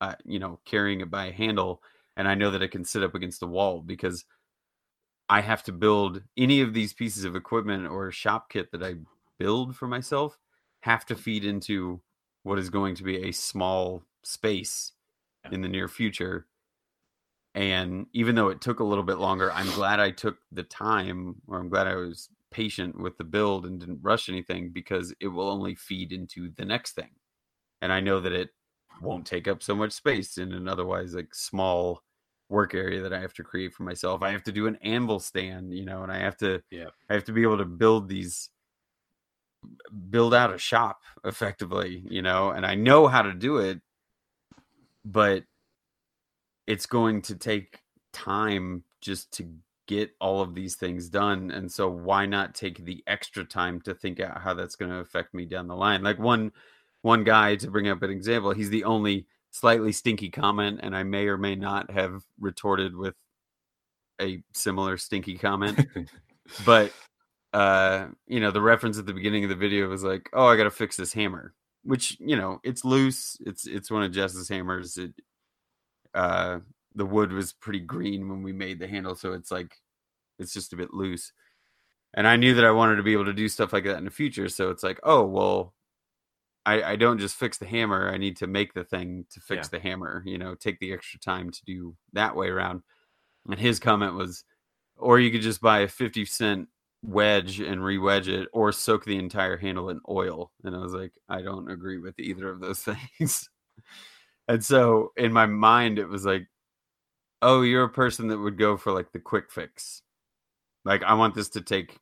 [0.02, 1.82] uh, you know, carrying it by a handle
[2.18, 4.26] and I know that it can sit up against the wall because
[5.28, 8.96] I have to build any of these pieces of equipment or shop kit that I
[9.40, 10.38] build for myself
[10.82, 12.02] have to feed into
[12.44, 14.92] what is going to be a small space
[15.52, 16.46] in the near future.
[17.56, 21.42] And even though it took a little bit longer, I'm glad I took the time
[21.48, 25.28] or I'm glad I was patient with the build and didn't rush anything because it
[25.28, 27.10] will only feed into the next thing.
[27.82, 28.52] And I know that it
[29.02, 32.04] won't take up so much space in an otherwise like small
[32.50, 34.22] work area that I have to create for myself.
[34.22, 36.90] I have to do an anvil stand, you know, and I have to yeah.
[37.10, 38.50] I have to be able to build these
[40.10, 43.82] build out a shop effectively, you know, and I know how to do it,
[45.04, 45.44] but
[46.68, 47.80] it's going to take
[48.14, 49.48] time just to
[49.88, 51.52] get all of these things done.
[51.52, 54.98] And so why not take the extra time to think out how that's going to
[54.98, 56.04] affect me down the line?
[56.04, 56.52] Like one
[57.02, 61.04] one guy to bring up an example, he's the only slightly stinky comment, and I
[61.04, 63.16] may or may not have retorted with
[64.22, 65.88] a similar stinky comment,
[66.66, 66.92] but
[67.54, 70.58] uh, you know, the reference at the beginning of the video was like, "Oh, I
[70.58, 73.38] got to fix this hammer," which you know, it's loose.
[73.46, 74.98] It's it's one of Jess's hammers.
[74.98, 75.14] It
[76.14, 76.60] uh,
[76.94, 79.80] the wood was pretty green when we made the handle, so it's like
[80.38, 81.32] it's just a bit loose.
[82.14, 84.06] And I knew that I wanted to be able to do stuff like that in
[84.06, 84.50] the future.
[84.50, 85.75] So it's like, oh well,
[86.66, 88.10] I, I don't just fix the hammer.
[88.12, 89.78] I need to make the thing to fix yeah.
[89.78, 90.24] the hammer.
[90.26, 92.82] You know, take the extra time to do that way around.
[93.48, 94.44] And his comment was,
[94.98, 96.68] or you could just buy a fifty cent
[97.04, 100.52] wedge and re-wedge it, or soak the entire handle in oil.
[100.64, 102.80] And I was like, I don't agree with either of those
[103.20, 103.50] things.
[104.48, 106.48] and so in my mind, it was like,
[107.42, 110.02] oh, you're a person that would go for like the quick fix.
[110.84, 111.98] Like I want this to take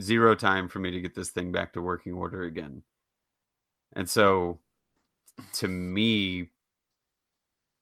[0.00, 2.82] zero time for me to get this thing back to working order again.
[3.94, 4.58] And so
[5.54, 6.50] to me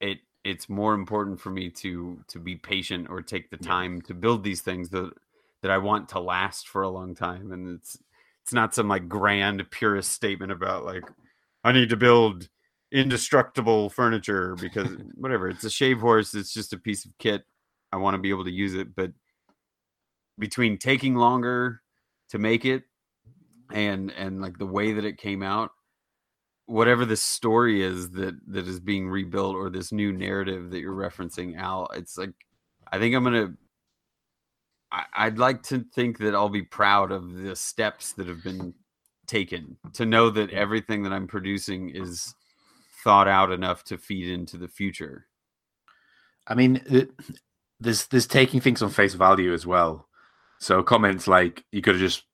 [0.01, 4.15] it it's more important for me to to be patient or take the time to
[4.15, 5.13] build these things that
[5.63, 7.53] that I want to last for a long time.
[7.53, 7.99] And it's
[8.43, 11.05] it's not some like grand purist statement about like
[11.63, 12.49] I need to build
[12.91, 15.49] indestructible furniture because whatever.
[15.49, 16.35] It's a shave horse.
[16.35, 17.45] It's just a piece of kit.
[17.93, 18.95] I want to be able to use it.
[18.95, 19.13] But
[20.39, 21.83] between taking longer
[22.31, 22.85] to make it
[23.73, 25.73] and and like the way that it came out
[26.71, 30.95] whatever the story is that that is being rebuilt or this new narrative that you're
[30.95, 32.33] referencing al it's like
[32.93, 33.53] i think i'm gonna
[34.93, 38.75] I, would like to think that i'll be proud of the steps that have been
[39.27, 42.35] taken to know that everything that i'm producing is
[43.03, 45.27] thought out enough to feed into the future.
[46.47, 47.11] I mean it,
[47.79, 50.09] there's there's taking things on face value as well.
[50.59, 52.25] So comments like you could have just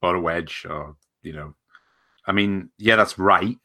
[0.00, 1.54] bought a wedge or you know
[2.26, 3.58] I mean, yeah, that's right.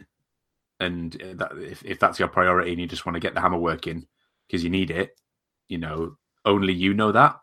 [0.79, 3.41] And uh, that, if, if that's your priority and you just want to get the
[3.41, 4.07] hammer working
[4.47, 5.19] because you need it,
[5.67, 7.39] you know, only you know that.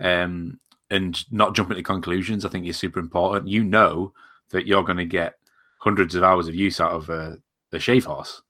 [0.00, 3.48] Um, and not jumping to conclusions, I think is super important.
[3.48, 4.12] You know
[4.50, 5.34] that you're going to get
[5.80, 7.36] hundreds of hours of use out of a,
[7.72, 8.42] a shave horse.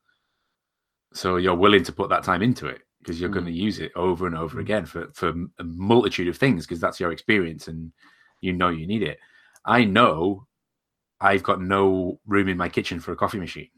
[1.13, 3.35] So you're willing to put that time into it because you're mm.
[3.35, 4.61] going to use it over and over mm.
[4.61, 7.93] again for, for a multitude of things because that's your experience and
[8.41, 9.19] you know you need it.
[9.65, 10.47] I know
[11.21, 13.71] I've got no room in my kitchen for a coffee machine.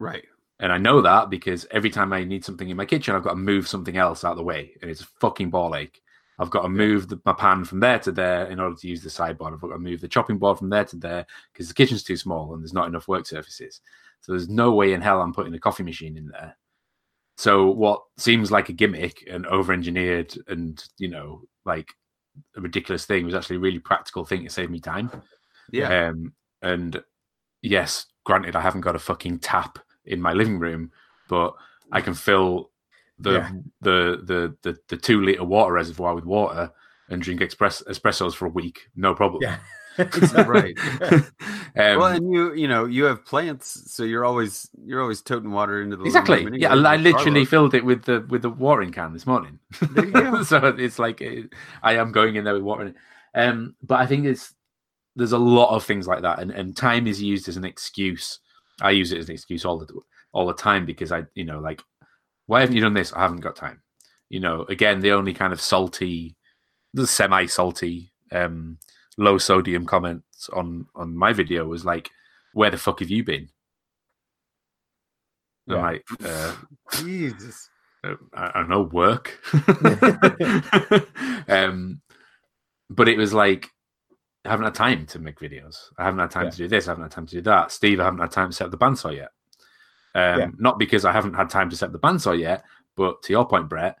[0.00, 0.24] Right.
[0.60, 3.30] And I know that because every time I need something in my kitchen, I've got
[3.30, 4.72] to move something else out of the way.
[4.80, 6.00] And it's a fucking ball ache.
[6.40, 9.02] I've got to move the, my pan from there to there in order to use
[9.02, 9.54] the sideboard.
[9.54, 12.16] I've got to move the chopping board from there to there because the kitchen's too
[12.16, 13.80] small and there's not enough work surfaces.
[14.20, 16.56] So there's no way in hell I'm putting a coffee machine in there.
[17.36, 21.94] So what seems like a gimmick and over-engineered and you know like
[22.56, 25.10] a ridiculous thing was actually a really practical thing to save me time.
[25.70, 26.08] Yeah.
[26.08, 27.02] Um, and
[27.62, 30.92] yes, granted, I haven't got a fucking tap in my living room,
[31.28, 31.54] but
[31.92, 32.70] I can fill
[33.18, 33.50] the yeah.
[33.80, 36.70] the, the the the two liter water reservoir with water
[37.08, 39.42] and drink express espressos for a week, no problem.
[39.42, 39.58] Yeah.
[40.46, 40.78] right.
[41.02, 41.22] um,
[41.74, 45.82] well, and you you know you have plants, so you're always you're always toting water
[45.82, 46.46] into the exactly.
[46.52, 49.58] yeah, I, I literally filled it with the with the watering can this morning.
[50.44, 51.20] so it's like
[51.82, 52.94] I am going in there with water.
[53.34, 54.54] Um, but I think it's
[55.18, 58.38] there's a lot of things like that, and, and time is used as an excuse.
[58.80, 59.88] I use it as an excuse all the
[60.32, 61.82] all the time because I, you know, like,
[62.46, 63.12] why haven't you done this?
[63.12, 63.82] I haven't got time.
[64.28, 66.36] You know, again, the only kind of salty,
[66.94, 68.78] the semi salty, um,
[69.16, 72.10] low sodium comments on on my video was like,
[72.52, 73.48] "Where the fuck have you been?"
[75.66, 75.76] Yeah.
[75.76, 76.54] I'm like, uh,
[76.92, 77.68] Jesus.
[78.04, 79.40] Uh, I, I don't know, work.
[81.48, 82.02] um,
[82.88, 83.68] but it was like
[84.44, 85.90] I haven't had time to make videos.
[85.98, 86.50] I haven't had time yeah.
[86.50, 86.86] to do this.
[86.86, 87.72] I haven't had time to do that.
[87.72, 89.30] Steve, I haven't had time to set up the bandsaw yet.
[90.14, 90.48] Um, yeah.
[90.58, 92.64] Not because I haven't had time to set up the bandsaw yet,
[92.96, 93.98] but to your point, Brett,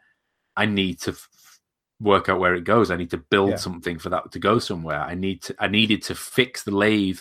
[0.56, 1.60] I need to f-
[2.00, 2.90] work out where it goes.
[2.90, 3.56] I need to build yeah.
[3.56, 5.00] something for that to go somewhere.
[5.00, 5.54] I need to.
[5.58, 7.20] I needed to fix the lathe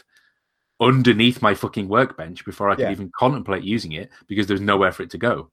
[0.79, 5.03] underneath my fucking workbench before I could even contemplate using it because there's nowhere for
[5.03, 5.49] it to go.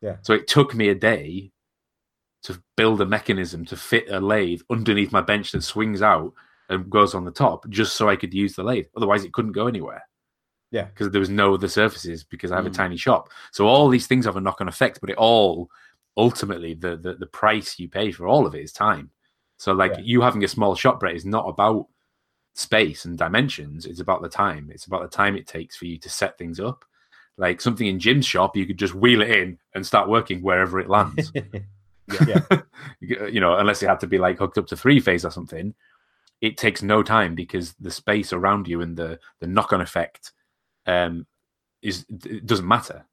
[0.00, 0.16] Yeah.
[0.22, 1.50] So it took me a day
[2.44, 6.32] to build a mechanism to fit a lathe underneath my bench that swings out
[6.70, 8.86] and goes on the top just so I could use the lathe.
[8.96, 10.02] Otherwise, it couldn't go anywhere.
[10.70, 10.84] Yeah.
[10.84, 12.68] Because there was no other surfaces because I have mm.
[12.68, 13.28] a tiny shop.
[13.50, 15.68] So all these things have a knock on effect, but it all
[16.16, 19.10] ultimately the, the, the price you pay for all of it is time.
[19.58, 20.02] So like yeah.
[20.02, 21.88] you having a small shop, Brett, is not about
[22.54, 23.84] space and dimensions.
[23.84, 24.70] It's about the time.
[24.72, 26.84] It's about the time it takes for you to set things up.
[27.36, 30.78] Like something in Jim's shop, you could just wheel it in and start working wherever
[30.78, 31.32] it lands.
[32.26, 32.40] yeah.
[33.00, 35.74] you know, unless it had to be like hooked up to three phase or something
[36.40, 40.32] it takes no time because the space around you and the the knock on effect
[40.86, 41.26] um,
[41.82, 43.04] is it doesn't matter.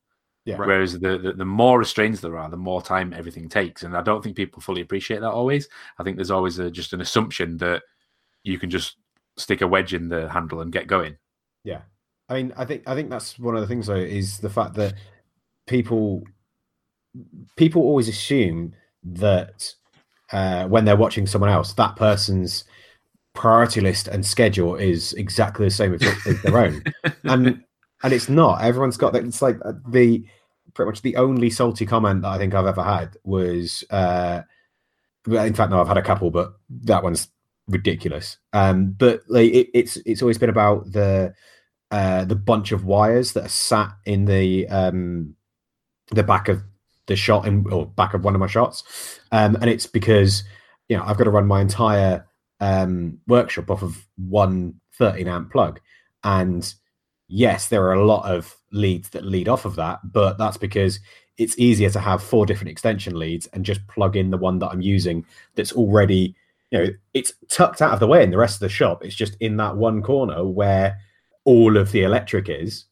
[0.46, 0.58] Yeah.
[0.58, 4.02] Whereas the, the the more restraints there are, the more time everything takes, and I
[4.02, 5.68] don't think people fully appreciate that always.
[6.00, 7.84] I think there's always a, just an assumption that
[8.44, 8.96] you can just
[9.36, 11.18] stick a wedge in the handle and get going.
[11.66, 11.82] Yeah,
[12.30, 14.76] I mean, I think I think that's one of the things though is the fact
[14.76, 14.94] that
[15.68, 16.24] people
[17.58, 19.74] people always assume that
[20.32, 22.64] uh, when they're watching someone else, that person's
[23.38, 26.84] priority list and schedule is exactly the same as, as their own,
[27.24, 27.64] and
[28.04, 28.62] and it's not.
[28.62, 29.24] Everyone's got that.
[29.24, 30.26] It's like the
[30.74, 33.84] pretty much the only salty comment that I think I've ever had was.
[33.90, 34.42] Uh,
[35.28, 37.28] in fact, no, I've had a couple, but that one's
[37.68, 38.38] ridiculous.
[38.54, 41.34] Um, but like it, it's it's always been about the
[41.92, 45.36] uh, the bunch of wires that are sat in the um,
[46.12, 46.64] the back of
[47.08, 50.44] the shot in, or back of one of my shots, um, and it's because
[50.90, 52.27] you know I've got to run my entire
[52.60, 55.80] um, workshop off of one 13 amp plug,
[56.24, 56.74] and
[57.28, 61.00] yes, there are a lot of leads that lead off of that, but that's because
[61.38, 64.70] it's easier to have four different extension leads and just plug in the one that
[64.70, 66.36] I'm using that's already
[66.72, 69.06] you know it's tucked out of the way in the rest of the shop.
[69.06, 70.98] It's just in that one corner where
[71.46, 72.86] all of the electric is.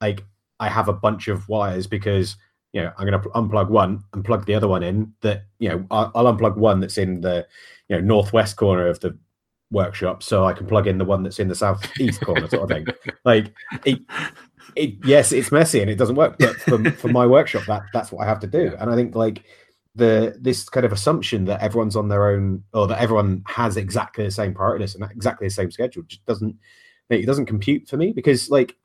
[0.00, 0.24] Like
[0.60, 2.36] i have a bunch of wires because
[2.72, 5.68] you know i'm going to unplug one and plug the other one in that you
[5.68, 7.46] know I'll, I'll unplug one that's in the
[7.88, 9.16] you know northwest corner of the
[9.70, 12.68] workshop so i can plug in the one that's in the southeast corner sort of
[12.68, 12.86] thing.
[13.24, 13.52] Like
[13.84, 14.00] it,
[14.74, 18.10] it yes it's messy and it doesn't work but for, for my workshop that that's
[18.10, 18.74] what i have to do.
[18.78, 19.44] And i think like
[19.94, 24.24] the this kind of assumption that everyone's on their own or that everyone has exactly
[24.24, 26.56] the same priority list and exactly the same schedule just doesn't
[27.10, 28.76] it doesn't compute for me because like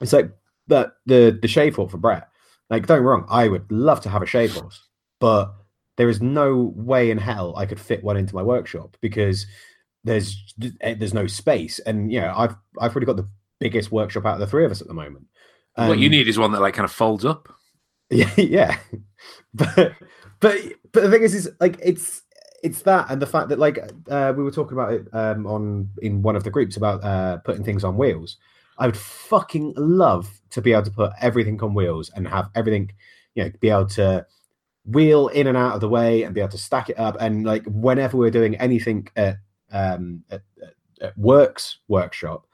[0.00, 0.30] it's like
[0.66, 2.28] the the the shave horse for Brett.
[2.70, 4.88] Like, don't wrong, I would love to have a shave horse,
[5.20, 5.54] but
[6.02, 9.46] there is no way in hell I could fit one into my workshop because
[10.02, 13.28] there's eh, there's no space, and you know I've I've already got the
[13.60, 15.26] biggest workshop out of the three of us at the moment.
[15.76, 17.48] Um, what you need is one that like kind of folds up.
[18.10, 18.78] Yeah, yeah,
[19.54, 19.94] but
[20.40, 20.58] but
[20.90, 22.22] but the thing is, is like it's
[22.64, 23.78] it's that and the fact that like
[24.10, 27.36] uh, we were talking about it um, on in one of the groups about uh,
[27.38, 28.38] putting things on wheels.
[28.76, 32.90] I would fucking love to be able to put everything on wheels and have everything,
[33.34, 34.26] you know, be able to
[34.84, 37.16] wheel in and out of the way and be able to stack it up.
[37.20, 39.38] And like whenever we're doing anything at
[39.70, 40.42] um at,
[41.00, 42.46] at works workshop,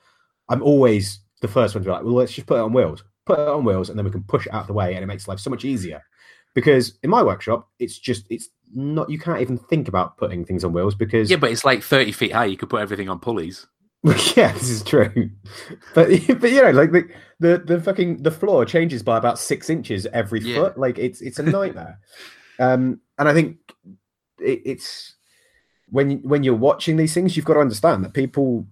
[0.48, 3.04] I'm always the first one to be like, well, let's just put it on wheels,
[3.26, 5.02] put it on wheels, and then we can push it out of the way, and
[5.02, 6.02] it makes life so much easier.
[6.54, 10.64] Because in my workshop it's just it's not you can't even think about putting things
[10.64, 13.18] on wheels because yeah but it's like 30 feet high you could put everything on
[13.18, 13.66] pulleys
[14.36, 15.30] yeah this is true
[15.94, 16.08] but
[16.40, 17.08] but you know like the
[17.40, 20.54] the, the fucking the floor changes by about six inches every yeah.
[20.56, 21.98] foot like it's it's a nightmare
[22.60, 23.56] um and i think
[24.38, 25.14] it, it's
[25.88, 28.66] when when you're watching these things you've got to understand that people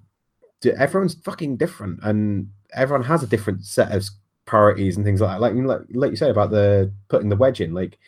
[0.78, 4.08] everyone's fucking different and everyone has a different set of
[4.46, 5.40] priorities and things like that.
[5.40, 7.74] Like, like, like you say about the putting the wedge in.
[7.74, 7.98] Like,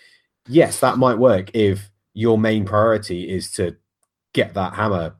[0.46, 3.76] yes, that might work if your main priority is to
[4.33, 5.14] get that hammer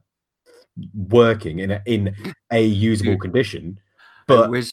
[0.93, 2.15] working in a, in
[2.51, 3.79] a usable condition.
[4.27, 4.71] But I wish,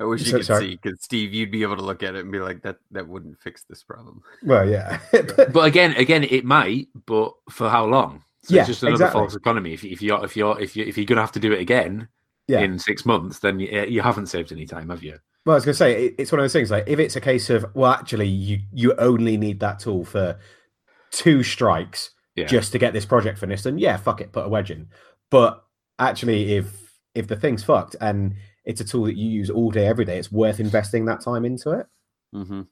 [0.00, 0.68] I wish you so, could sorry.
[0.70, 3.08] see because Steve, you'd be able to look at it and be like, "That that
[3.08, 6.88] wouldn't fix this problem." Well, yeah, but again, again, it might.
[7.06, 8.24] But for how long?
[8.42, 9.20] So yeah, it's just another exactly.
[9.20, 9.72] false economy.
[9.72, 12.08] If, if you're if you're if you if you're gonna have to do it again,
[12.48, 12.60] yeah.
[12.60, 15.18] in six months, then you, you haven't saved any time, have you?
[15.46, 16.70] Well, I was going to say it's one of those things.
[16.70, 20.38] Like if it's a case of well, actually, you you only need that tool for
[21.10, 22.46] two strikes yeah.
[22.46, 24.88] just to get this project finished, and yeah, fuck it, put a wedge in.
[25.30, 25.64] But
[25.98, 29.86] actually, if if the thing's fucked and it's a tool that you use all day,
[29.86, 31.86] every day, it's worth investing that time into it.
[32.34, 32.62] Mm-hmm.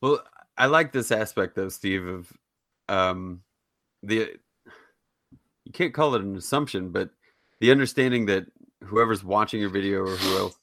[0.00, 0.22] Well,
[0.56, 2.32] I like this aspect though, Steve, of
[2.88, 3.40] um,
[4.02, 4.36] the
[5.64, 7.10] you can't call it an assumption, but
[7.60, 8.46] the understanding that
[8.84, 10.58] whoever's watching your video or who else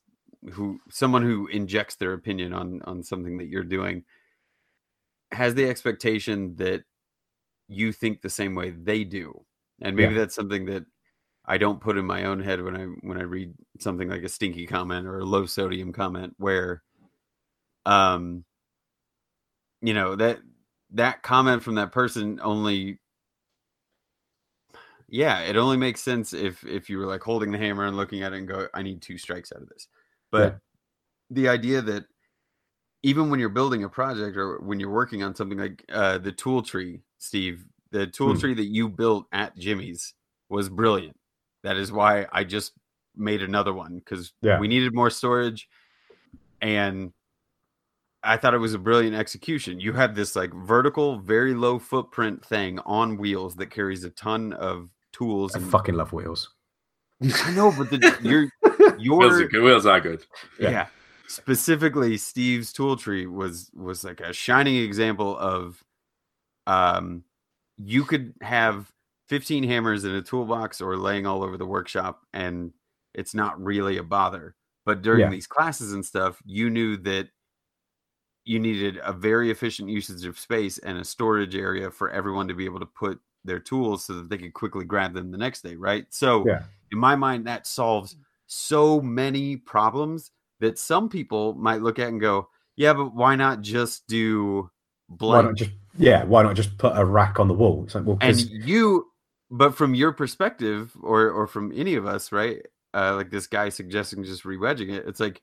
[0.51, 4.03] who someone who injects their opinion on on something that you're doing
[5.31, 6.83] has the expectation that
[7.69, 9.45] you think the same way they do
[9.81, 10.19] and maybe yeah.
[10.19, 10.83] that's something that
[11.45, 14.29] i don't put in my own head when i when i read something like a
[14.29, 16.83] stinky comment or a low sodium comment where
[17.85, 18.43] um
[19.81, 20.39] you know that
[20.91, 22.99] that comment from that person only
[25.11, 28.23] yeah, it only makes sense if if you were like holding the hammer and looking
[28.23, 29.87] at it and go, I need two strikes out of this.
[30.31, 30.57] But yeah.
[31.31, 32.05] the idea that
[33.01, 36.31] even when you're building a project or when you're working on something like uh, the
[36.31, 38.39] tool tree, Steve, the tool hmm.
[38.39, 40.13] tree that you built at Jimmy's
[40.49, 41.17] was brilliant.
[41.63, 42.73] That is why I just
[43.15, 44.59] made another one because yeah.
[44.59, 45.67] we needed more storage
[46.61, 47.11] and
[48.23, 49.79] I thought it was a brilliant execution.
[49.79, 54.53] You have this like vertical, very low footprint thing on wheels that carries a ton
[54.53, 55.55] of tools.
[55.55, 55.71] I and...
[55.71, 56.49] fucking love wheels.
[57.21, 58.49] I know, but the, your
[58.99, 59.63] your wheels are good.
[59.63, 60.25] Wheels are good.
[60.59, 60.69] Yeah.
[60.69, 60.87] yeah.
[61.27, 65.83] specifically Steve's tool tree was was like a shining example of
[66.69, 67.23] um
[67.77, 68.91] you could have
[69.29, 72.71] 15 hammers in a toolbox or laying all over the workshop and
[73.13, 74.55] it's not really a bother
[74.85, 75.29] but during Yeah.
[75.29, 77.29] these classes and stuff you knew that
[78.45, 82.53] you needed a very efficient usage of space and a storage area for everyone to
[82.53, 85.61] be able to put their tools so that they could quickly grab them the next
[85.61, 86.63] day right so Yeah.
[86.91, 88.15] in my mind that solves
[88.47, 93.61] so many problems that some people might look at and go yeah but why not
[93.61, 94.69] just do
[95.07, 96.23] blank just yeah?
[96.23, 97.83] Why not just put a rack on the wall?
[97.83, 99.05] It's like, well, and you
[99.51, 103.69] but from your perspective or or from any of us right uh like this guy
[103.69, 105.41] suggesting just rewedging it it's like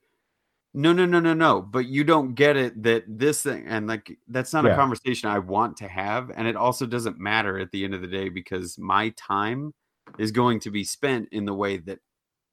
[0.74, 4.16] no no no no no but you don't get it that this thing and like
[4.28, 7.84] that's not a conversation i want to have and it also doesn't matter at the
[7.84, 9.72] end of the day because my time
[10.18, 11.98] is going to be spent in the way that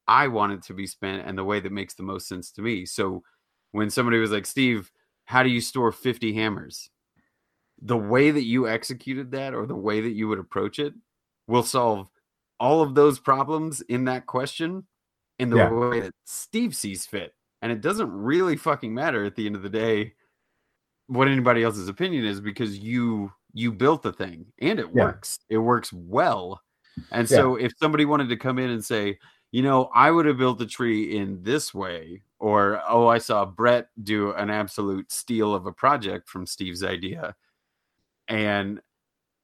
[0.08, 2.62] i want it to be spent and the way that makes the most sense to
[2.62, 3.22] me so
[3.72, 4.90] when somebody was like steve
[5.26, 6.90] how do you store 50 hammers
[7.84, 10.94] the way that you executed that or the way that you would approach it
[11.48, 12.10] will solve
[12.60, 14.88] all of those problems in that question
[15.40, 15.70] in the Yeah.
[15.70, 17.36] way that Steve sees fit.
[17.62, 20.14] And it doesn't really fucking matter at the end of the day
[21.08, 25.04] what anybody else's opinion is because you you built the thing and it Yeah.
[25.04, 25.40] works.
[25.50, 26.62] It works well.
[27.12, 29.20] And so if somebody wanted to come in and say,
[29.52, 33.46] you know, I would have built the tree in this way, or oh, I saw
[33.46, 37.36] Brett do an absolute steal of a project from Steve's idea,
[38.34, 38.82] and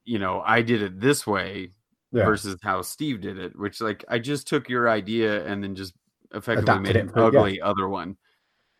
[0.04, 1.70] you know, I did it this way
[2.12, 2.24] yeah.
[2.24, 5.94] versus how Steve did it, which like I just took your idea and then just
[6.32, 7.38] effectively Adapted made it an for- yeah.
[7.40, 8.16] ugly other one.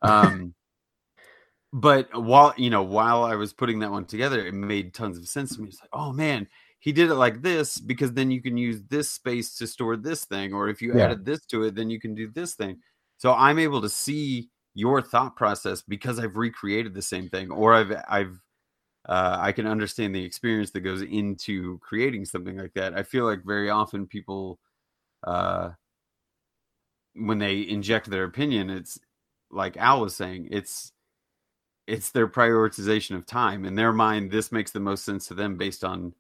[0.03, 0.55] Um
[1.73, 5.29] but while you know, while I was putting that one together, it made tons of
[5.29, 5.69] sense to me.
[5.69, 6.49] It's like, oh man,
[6.81, 10.25] he did it like this because then you can use this space to store this
[10.25, 11.05] thing, or if you Yeah.
[11.05, 12.79] added this to it, then you can do this thing.
[13.19, 17.75] So I'm able to see your thought process because I've recreated the same thing, or
[17.75, 18.41] I've I've
[19.09, 22.95] uh, I can understand the experience that goes into creating something like that.
[22.95, 24.59] I feel like very often people,
[25.25, 25.71] uh,
[27.15, 28.99] when they inject their opinion, it's
[29.51, 30.93] like Al was saying, it's
[31.87, 34.31] it's their prioritization of time in their mind.
[34.31, 36.15] This makes the most sense to them based on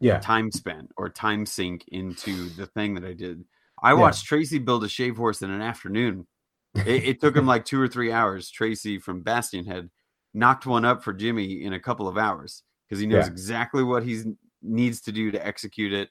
[0.00, 0.18] yeah.
[0.18, 3.44] time spent or time sink into the thing that I did.
[3.82, 4.00] I Yeah.
[4.00, 6.26] watched Tracy build a shave horse in an afternoon.
[6.74, 8.50] It, it took him like two or three hours.
[8.50, 9.88] Tracy from Bastion Head
[10.34, 13.32] knocked one up for Jimmy in a couple of hours because he knows Yeah.
[13.32, 14.22] exactly what he
[14.62, 16.10] needs to do to execute it.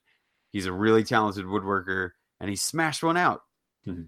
[0.52, 3.42] He's a really talented woodworker and he smashed one out.
[3.88, 4.08] Mhm.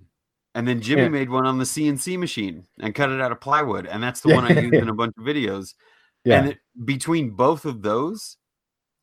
[0.53, 1.09] And then Jimmy Yeah.
[1.09, 3.85] made one on the CNC machine and cut it out of plywood.
[3.85, 5.75] And that's the one I used in a bunch of videos.
[6.23, 6.39] Yeah.
[6.39, 8.37] And it, between both of those,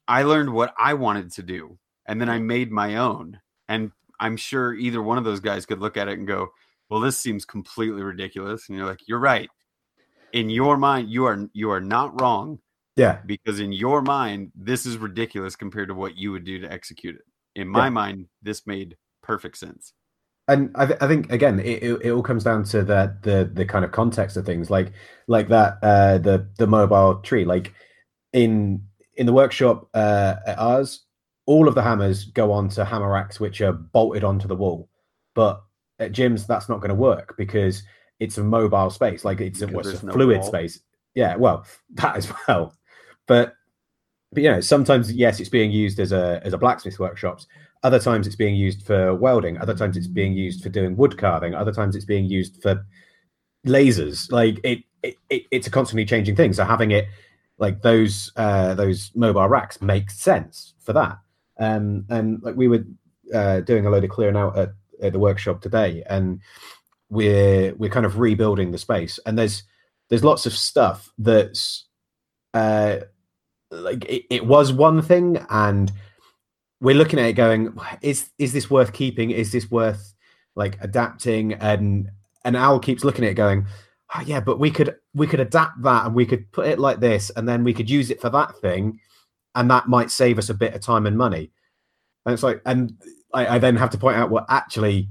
[0.09, 1.79] I learned what I wanted to do.
[2.07, 3.41] And then I made my own.
[3.69, 6.49] And I'm sure either one of those guys could look at it and go,
[6.89, 8.69] well, this seems completely ridiculous.
[8.69, 9.49] And you're like, you're right.
[10.33, 12.59] In your mind, you are you are not wrong
[12.97, 13.18] yeah.
[13.26, 17.16] because in your mind, this is ridiculous compared to what you would do to execute
[17.16, 17.22] it.
[17.61, 17.91] In my Yeah.
[17.91, 19.93] mind, this made perfect sense.
[20.49, 23.49] and I, th- I think again it, it, it all comes down to that the
[23.53, 24.93] the kind of context of things like
[25.28, 27.72] like that uh the the mobile tree like
[28.33, 28.83] in
[29.14, 31.05] in the workshop uh at ours
[31.47, 34.89] all of the hammers go on to hammer racks which are bolted onto the wall
[35.37, 35.62] but
[36.01, 37.85] at Jim's that's not going to work because
[38.23, 40.47] it's a mobile space like it's a, what's a no fluid wall.
[40.47, 40.81] space.
[41.14, 42.75] Yeah well that as well.
[43.27, 43.55] But
[44.33, 47.47] but you know sometimes yes it's being used as a as a blacksmith workshops.
[47.83, 49.59] Other times it's being used for welding.
[49.59, 51.53] Other times it's being used for doing wood carving.
[51.53, 52.87] Other times it's being used for
[53.66, 54.31] lasers.
[54.31, 56.53] Like it, it, it it's a constantly changing thing.
[56.53, 57.09] So having it
[57.59, 61.18] like those uh those mobile racks makes sense for that.
[61.59, 62.85] Um and like we were
[63.35, 66.41] uh doing a load of clearing out at, at the workshop today and
[67.13, 69.21] we're we're kind of rebuilding the space.
[69.27, 69.65] And there's
[70.09, 71.85] there's lots of stuff that's
[72.55, 73.01] uh
[73.71, 75.93] like it, it was one thing and
[76.81, 79.31] we're looking at it going is is this worth keeping?
[79.31, 80.15] Is this worth
[80.57, 81.53] like adapting?
[81.53, 82.11] And
[82.45, 83.67] and owl keeps looking at it going
[84.15, 86.99] oh, yeah but we could we could adapt that and we could put it like
[86.99, 88.99] this and then we could use it for that thing
[89.55, 91.53] and that might save us a bit of time and money.
[92.25, 92.97] And it's like and
[93.35, 95.09] i, I then have to point out well actually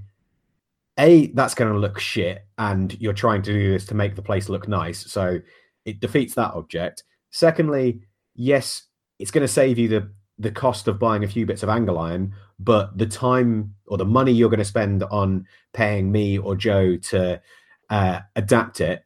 [1.01, 4.21] a that's going to look shit and you're trying to do this to make the
[4.21, 5.39] place look nice so
[5.85, 7.03] it defeats that object.
[7.31, 8.01] Secondly
[8.35, 8.83] yes
[9.19, 11.99] it's going to save you the the cost of buying a few bits of angle
[11.99, 16.55] iron but the time or the money you're going to spend on paying me or
[16.55, 17.39] joe to
[17.89, 19.03] uh, adapt it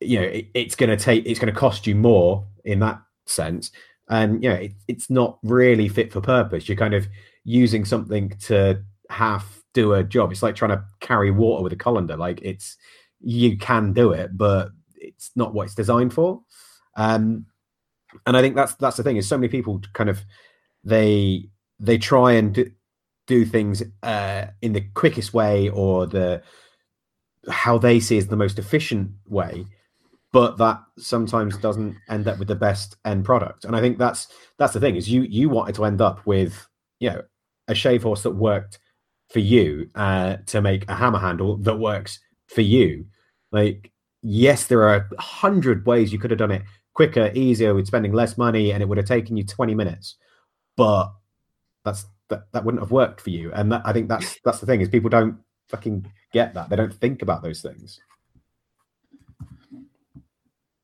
[0.00, 3.00] you know it, it's going to take it's going to cost you more in that
[3.26, 3.70] sense.
[4.08, 6.68] And you know it, it's not really fit for purpose.
[6.68, 7.06] You're kind of
[7.44, 10.32] using something to half do a job.
[10.32, 12.16] It's like trying to carry water with a colander.
[12.16, 12.76] Like it's
[13.20, 16.40] you can do it, but it's not what it's designed for.
[16.96, 17.46] Um,
[18.26, 20.20] and I think that's that's the thing is so many people kind of
[20.84, 21.48] they
[21.78, 22.70] they try and do,
[23.26, 26.42] do things uh, in the quickest way or the
[27.48, 29.64] how they see is the most efficient way
[30.32, 33.64] but that sometimes doesn't end up with the best end product.
[33.64, 36.66] And i think that's that's the thing is you you wanted to end up with
[37.00, 37.22] you know
[37.68, 38.78] a shave horse that worked
[39.28, 43.06] for you uh, to make a hammer handle that works for you.
[43.52, 46.62] Like yes there are a hundred ways you could have done it
[46.92, 50.16] quicker easier with spending less money and it would have taken you 20 minutes.
[50.76, 51.12] But
[51.84, 53.52] that's that, that wouldn't have worked for you.
[53.52, 56.68] And that, i think that's that's the thing is people don't fucking get that.
[56.70, 58.00] They don't think about those things.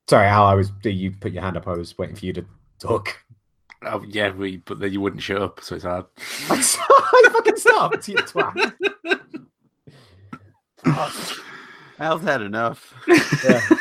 [0.08, 1.66] Sorry al i was do you put your hand up.
[1.66, 2.44] I was waiting for you to
[2.78, 3.23] talk
[3.86, 6.06] Oh, yeah, we, but then you wouldn't shut up, so it's hard.
[6.50, 8.72] I fucking stopped you twat
[11.98, 12.94] Al's had enough.
[13.44, 13.60] yeah.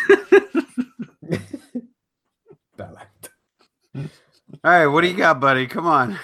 [4.66, 5.68] All right, what do you got, buddy?
[5.68, 6.18] Come on,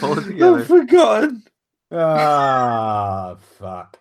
[0.00, 0.64] pull it together.
[0.64, 1.44] forgotten.
[1.92, 4.00] Ah, fuck.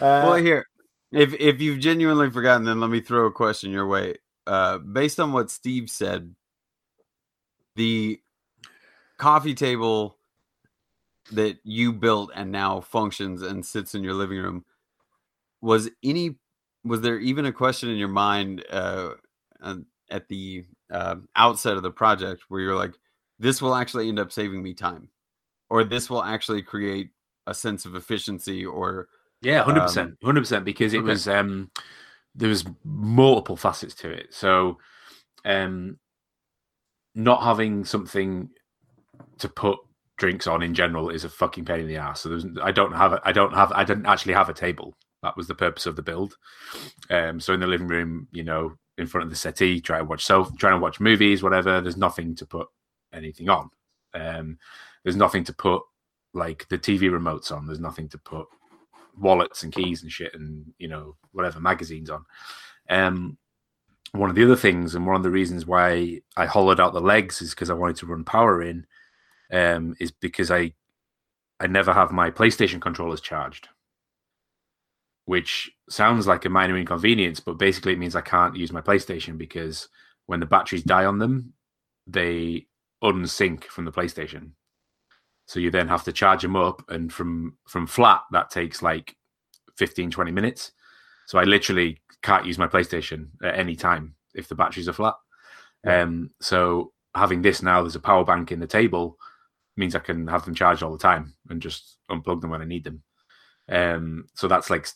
[0.00, 0.64] Uh, well, here,
[1.12, 4.14] if if you've genuinely forgotten, then let me throw a question your way.
[4.46, 6.34] Uh, based on what Steve said,
[7.76, 8.20] the
[9.18, 10.18] coffee table
[11.32, 14.64] that you built and now functions and sits in your living room
[15.62, 16.36] was any
[16.84, 19.10] was there even a question in your mind uh,
[20.10, 22.94] at the uh, outset of the project where you're like
[23.38, 25.08] this will actually end up saving me time
[25.70, 27.10] or this will actually create
[27.46, 29.08] a sense of efficiency or
[29.40, 31.06] yeah 100% 100% because it okay.
[31.06, 31.70] was um
[32.34, 34.78] there was multiple facets to it so
[35.44, 35.98] um
[37.14, 38.50] not having something
[39.38, 39.78] to put
[40.16, 42.20] drinks on in general is a fucking pain in the ass.
[42.20, 44.94] So there's i don't have i don't have i didn't actually have a table.
[45.22, 46.36] That was the purpose of the build.
[47.10, 50.04] Um so in the living room you know in front of the settee try to
[50.04, 52.68] watch self trying to watch movies whatever there's nothing to put
[53.12, 53.70] anything on.
[54.14, 54.58] Um
[55.02, 55.82] there's nothing to put
[56.32, 57.66] like the tv remotes on.
[57.66, 58.46] There's nothing to put
[59.18, 62.24] wallets and keys and shit and you know whatever magazines on.
[62.88, 63.38] Um
[64.12, 67.00] one of the other things and one of the reasons why i hollowed out the
[67.00, 68.86] legs is because i wanted to run power in
[69.54, 70.72] um is because i
[71.60, 73.68] i never have my playstation controllers charged
[75.26, 79.38] which sounds like a minor inconvenience but basically it means i can't use my playstation
[79.38, 79.88] because
[80.26, 81.54] when the batteries die on them
[82.06, 82.66] they
[83.02, 84.52] unsync from the playstation.
[85.46, 89.14] So you then have to charge them up and from from flat that takes like
[89.76, 90.72] 15 20 minutes.
[91.26, 95.14] So i literally can't use my playstation at any time if the batteries are flat.
[95.86, 99.18] Um so having this now there's a power bank in the table
[99.76, 102.64] means i can have them charged all the time and just unplug them when i
[102.64, 103.02] need them
[103.68, 104.86] um so that's like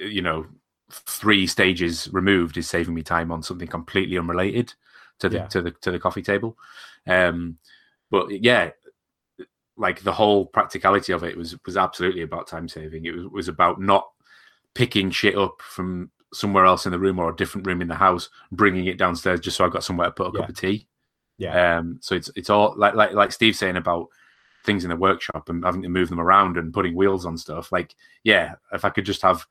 [0.00, 0.46] you know
[0.92, 4.72] three stages removed is saving me time on something completely unrelated
[5.18, 5.46] to the Yeah.
[5.46, 6.56] to the to the coffee table
[7.06, 7.58] um
[8.10, 8.70] but yeah
[9.76, 13.06] like the whole practicality of it was was absolutely about time saving.
[13.06, 14.10] It was was about not
[14.74, 17.94] picking shit up from somewhere else in the room or a different room in the
[17.94, 20.40] house, bringing it downstairs just so I got somewhere to put a Yeah.
[20.40, 20.86] cup of tea.
[21.40, 24.08] Yeah, Um, so it's it's all like like like Steve saying about
[24.64, 27.72] things in the workshop and having to move them around and putting wheels on stuff.
[27.72, 29.46] Like, yeah, if I could just have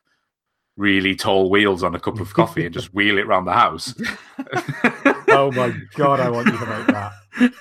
[0.76, 3.92] really tall wheels on a cup of coffee and just wheel it around the house.
[5.28, 7.12] oh my god, I want you to make that.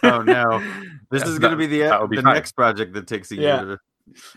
[0.03, 0.61] Oh no,
[1.09, 2.35] this Yeah, is going to be the be the fine.
[2.35, 3.63] next project that takes a Yeah.
[3.63, 3.81] year.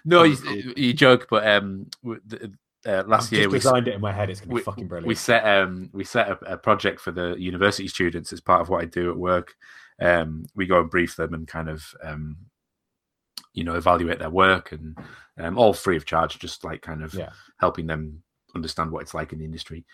[0.05, 2.53] No, you, you joke, but um, the-
[2.87, 4.30] uh, last year we designed it in my head.
[4.30, 5.07] It's gonna be fucking brilliant.
[5.07, 8.68] we set um we set a, a project for the university students as part of
[8.68, 9.55] what I do at work.
[10.01, 12.37] Um, we go and brief them and kind of um,
[13.55, 14.97] you know, evaluate their work and
[15.39, 17.30] um, all free of charge, just like kind of Yeah.
[17.59, 18.22] helping them
[18.55, 19.85] understand what it's like in the industry.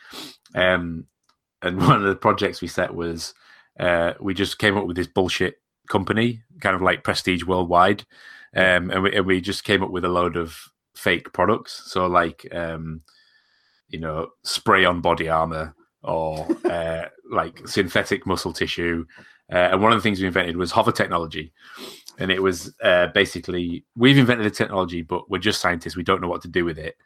[0.55, 1.07] Um,
[1.63, 3.35] and one of the projects we set was
[3.79, 8.05] uh, we just came up with this bullshit company, kind of like Prestige Worldwide,
[8.57, 10.57] um, and, we, and we just came up with a load of
[10.99, 11.83] fake products.
[11.87, 13.03] So like, um,
[13.89, 19.07] you know, spray on body armor or uh, like synthetic muscle tissue.
[19.51, 21.53] Uh, and one of the things we invented was hover technology.
[22.19, 25.97] And it was uh, basically we've invented the technology, but we're just scientists.
[25.97, 26.97] We don't know what to do with it,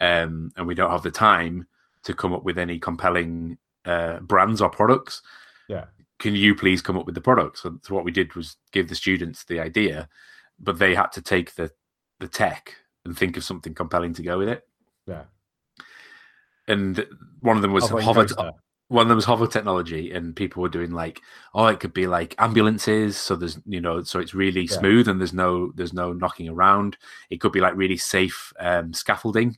[0.00, 1.66] um, and we don't have the time
[2.04, 5.20] to come up with any compelling uh, brands or products.
[5.68, 5.86] Yeah.
[6.20, 7.62] Can you please come up with the products?
[7.62, 10.08] So, so what we did was give the students the idea,
[10.60, 11.72] but they had to take the
[12.20, 14.66] the tech and think of something compelling to go with it.
[15.06, 15.24] Yeah.
[16.68, 17.04] And
[17.40, 18.22] one of them was hover.
[18.26, 18.52] coaster.
[18.88, 21.20] One of them was hover technology, and people were doing like,
[21.54, 23.16] oh, it could be like ambulances.
[23.16, 24.78] So there's, you know, so it's really Yeah.
[24.78, 26.98] smooth and there's no there's no knocking around.
[27.30, 29.56] It could be like really safe um, scaffolding.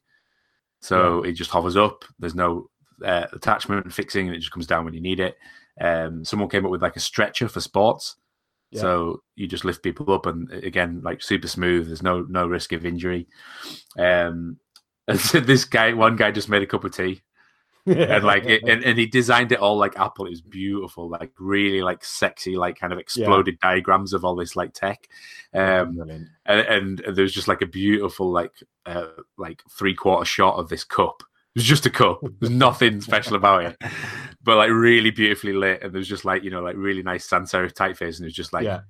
[0.81, 2.05] So it just hovers up.
[2.19, 2.71] There's no
[3.05, 5.37] uh, attachment fixing, and it just comes down when you need it.
[5.81, 8.17] Um, someone came up with like a stretcher for sports.
[8.75, 8.81] Yeah.
[8.81, 11.87] So you just lift people up, and again, like super smooth.
[11.87, 13.29] There's no no risk of injury.
[13.97, 14.59] Um,
[15.07, 17.23] and so this guy, one guy, just made a cup of tea,
[17.87, 20.27] and like, it, and, and he designed it all like Apple.
[20.27, 24.57] It was beautiful, like really like sexy, like kind of exploded diagrams of all this
[24.57, 25.07] like tech.
[25.53, 28.53] Um, and, and there was just like a beautiful like
[28.87, 29.07] uh,
[29.39, 31.23] like three quarter shot of this cup.
[31.55, 32.21] It was just a cup.
[32.41, 33.77] There's nothing special about it,
[34.43, 35.83] but like really beautifully lit.
[35.83, 38.53] And there's just like you know like really nice sans serif typeface, and it's just
[38.53, 38.81] like yeah.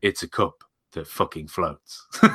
[0.00, 2.06] it's a cup that fucking floats.
[2.22, 2.32] and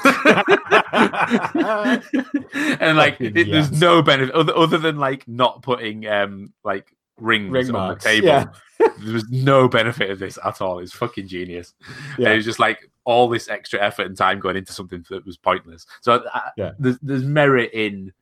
[2.98, 3.70] like Fucking it, yes.
[3.70, 8.04] there's no benefit other, other than like not putting um like rings Ring on marks,
[8.04, 8.28] the table.
[8.28, 8.46] yeah.
[8.80, 10.80] there was no benefit of this at all.
[10.80, 11.74] It's fucking genius.
[12.18, 12.32] Yeah.
[12.32, 15.38] It was just like all this extra effort and time going into something that was
[15.38, 15.86] pointless.
[16.02, 16.72] So uh, Yeah.
[16.80, 18.14] there's, there's merit in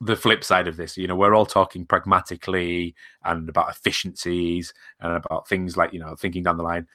[0.00, 0.96] the flip side of this.
[0.96, 2.94] You know, we're all talking pragmatically
[3.24, 6.86] and about efficiencies and about things like, you know, thinking down the line.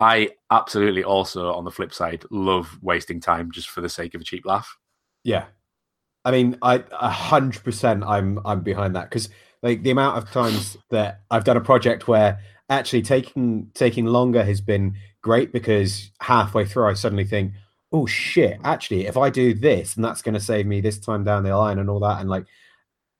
[0.00, 4.20] I absolutely also, on the flip side, love wasting time just for the sake of
[4.20, 4.78] a cheap laugh.
[5.24, 5.46] Yeah,
[6.24, 9.28] I mean, I a hundred percent, I'm I'm behind that because
[9.62, 12.38] like the amount of times that I've done a project where
[12.68, 17.52] actually taking taking longer has been great because halfway through I suddenly think,
[17.92, 21.24] oh shit, actually, if I do this, and that's going to save me this time
[21.24, 22.46] down the line and all that, and like,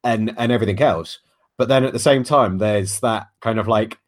[0.04, 1.18] and and everything else.
[1.56, 3.98] But then at the same time, there's that kind of like,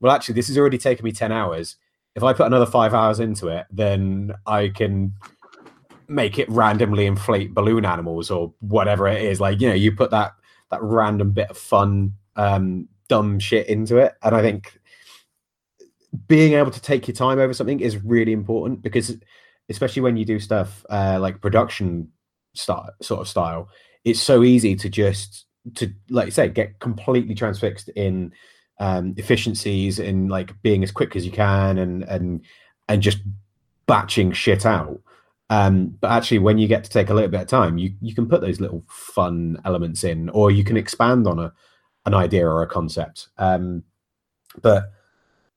[0.00, 1.76] well, actually, this has already taken me ten hours.
[2.14, 5.14] If I put another five hours into it, then I can
[6.08, 9.40] make it randomly inflate balloon animals or whatever it is.
[9.40, 10.32] Like, you know, you put that
[10.70, 14.14] that random bit of fun, um, dumb shit into it.
[14.22, 14.78] And I think
[16.26, 19.16] being able to take your time over something is really important because
[19.68, 22.08] especially when you do stuff uh, like production
[22.54, 23.68] style sort of style,
[24.04, 28.32] it's so easy to just to like you say, get completely transfixed in
[28.80, 32.44] um efficiencies and like being as quick as you can and and
[32.88, 33.18] and just
[33.86, 35.00] batching shit out
[35.50, 38.14] um, but actually, when you get to take a little bit of time, you you
[38.14, 41.52] can put those little fun elements in, or you can expand on a
[42.04, 43.28] an idea or a concept.
[43.38, 43.84] Um,
[44.60, 44.92] but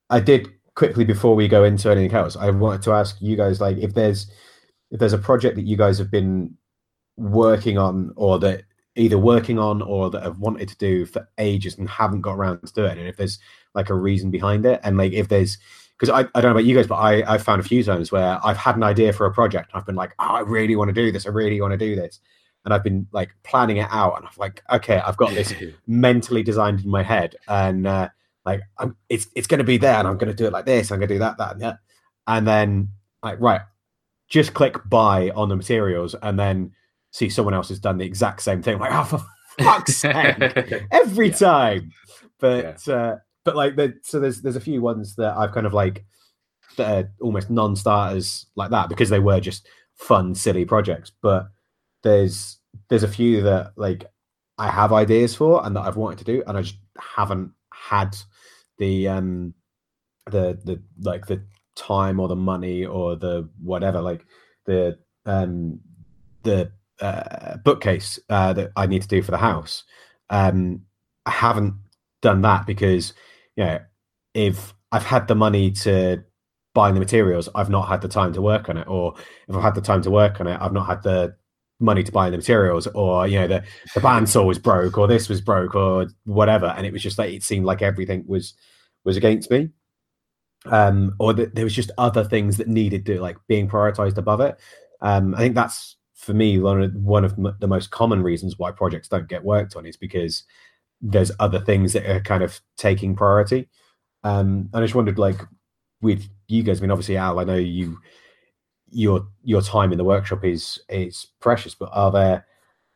[0.08, 3.60] I did quickly before we go into anything else, I wanted to ask you guys
[3.60, 4.30] like if there's
[4.90, 6.54] if there's a project that you guys have been
[7.16, 8.64] working on, or that
[8.94, 12.60] either working on or that have wanted to do for ages and haven't got around
[12.66, 13.38] to doing it, and if there's
[13.74, 15.58] like a reason behind it, and like if there's
[16.02, 18.10] because I, I don't know about you guys, but I, I've found a few times
[18.10, 19.70] where I've had an idea for a project.
[19.70, 21.26] And I've been like, oh, I really want to do this.
[21.26, 22.18] I really want to do this.
[22.64, 24.16] And I've been like planning it out.
[24.16, 25.54] And I'm like, okay, I've got this
[25.86, 27.36] mentally designed in my head.
[27.46, 28.08] And uh,
[28.44, 29.94] like, I'm, it's, it's going to be there.
[29.94, 30.90] And I'm going to do it like this.
[30.90, 31.78] I'm going to do that, that, and that.
[32.26, 32.88] And then,
[33.22, 33.60] like, right,
[34.28, 36.72] just click buy on the materials and then
[37.12, 38.78] see someone else has done the exact same thing.
[38.78, 40.84] Like, oh, for fuck's sake.
[40.90, 41.34] Every Yeah.
[41.36, 41.92] time.
[42.40, 45.72] But, uh, but like the, so there's there's a few ones that I've kind of
[45.74, 46.04] like
[46.76, 51.48] that are almost non-starters like that because they were just fun silly projects but
[52.02, 54.06] there's there's a few that like
[54.58, 58.16] I have ideas for and that I've wanted to do and I just haven't had
[58.82, 59.54] the um
[60.26, 61.40] the the like the
[61.76, 64.26] time or the money or the whatever like
[64.66, 65.78] the um
[66.42, 69.84] the uh, bookcase uh, that I need to do for the house.
[70.30, 70.82] Um
[71.24, 71.74] I haven't
[72.20, 73.12] done that because
[73.56, 73.78] you know,
[74.34, 76.24] if I've had the money to
[76.74, 79.14] buy the materials, I've not had the time to work on it, or
[79.48, 81.36] if I've had the time to work on it, I've not had the
[81.82, 83.64] money to buy the materials, or you know, the
[83.94, 87.32] the bandsaw was broke, or this was broke, or whatever, and it was just like
[87.32, 88.54] it seemed like everything was
[89.04, 89.70] was against me,
[90.66, 94.40] um, or that there was just other things that needed to like being prioritized above
[94.40, 94.58] it.
[95.00, 98.70] Um, I think that's for me one of one of the most common reasons why
[98.70, 100.44] projects don't get worked on is because
[101.02, 103.68] there's other things that are kind of taking priority.
[104.22, 105.40] Um, and I just wondered, like,
[106.00, 107.98] with you guys, I mean, obviously, Al, I know you,
[108.92, 112.46] your your time in the workshop is is precious, but are there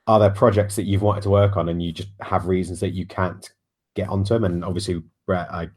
[0.07, 2.91] are there projects that you've wanted to work on and you just have reasons that
[2.91, 3.53] you can't
[3.95, 4.45] get onto them?
[4.45, 5.69] And obviously, Brett, I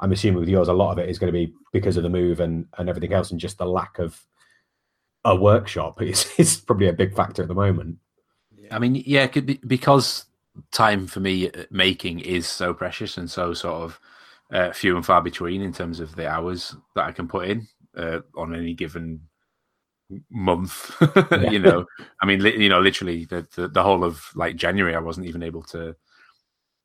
[0.00, 2.08] I'm assuming with yours, a lot of it is going to be because of the
[2.08, 4.20] move and and everything else, and just the lack of
[5.24, 7.98] a workshop is is probably a big factor at the moment.
[8.70, 10.26] I mean, yeah, be, because
[10.72, 14.00] time for me uh, making is so precious and so sort of
[14.50, 17.66] uh, few and far between in terms of the hours that I can put in
[17.96, 19.20] uh, on any given
[20.30, 20.94] month.
[21.50, 21.84] you know,
[22.22, 25.26] I mean, li- you know, literally the, the the whole of like January, I wasn't
[25.26, 25.94] even able to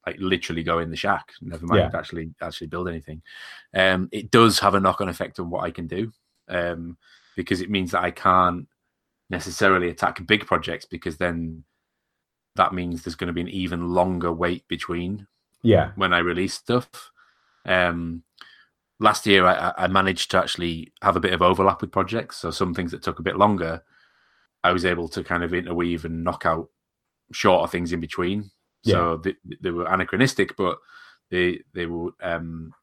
[0.05, 1.31] like literally go in the shack.
[1.41, 1.97] Never mind Yeah.
[1.99, 3.21] actually actually build anything.
[3.73, 6.11] Um, it does have a knock on effect on what I can do
[6.49, 6.97] um,
[7.35, 8.67] because it means that I can't
[9.29, 11.63] necessarily attack big projects because then
[12.55, 15.25] that means there's going to be an even longer wait between
[15.63, 15.91] Yeah.
[15.95, 17.11] when I release stuff.
[17.65, 18.23] Um,
[18.99, 22.37] last year, I, I managed to actually have a bit of overlap with projects.
[22.37, 23.83] So some things that took a bit longer,
[24.63, 26.69] I was able to kind of interweave and knock out
[27.31, 28.51] shorter things in between.
[28.93, 30.77] So they, they were anachronistic, but
[31.31, 32.73] they they were um,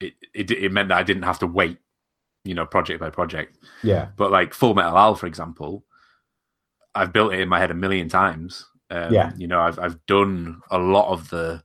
[0.00, 1.78] it, it it meant that I didn't have to wait,
[2.44, 3.58] you know, project by project.
[3.82, 4.08] Yeah.
[4.16, 5.84] But like Full Metal Al, for example,
[6.94, 8.66] I've built it in my head a million times.
[8.90, 9.32] Um, Yeah.
[9.36, 11.64] You know, I've I've done a lot of the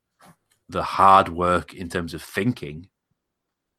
[0.70, 2.90] the hard work in terms of thinking,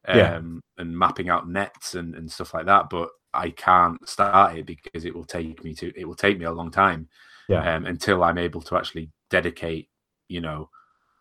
[0.09, 0.39] um, Yeah.
[0.83, 2.89] and mapping out nets and, and stuff like that.
[2.89, 6.45] But I can't start it because it will take me to it will take me
[6.45, 7.07] a long time.
[7.47, 7.75] Yeah.
[7.75, 9.89] Um, until I'm able to actually dedicate,
[10.27, 10.69] you know,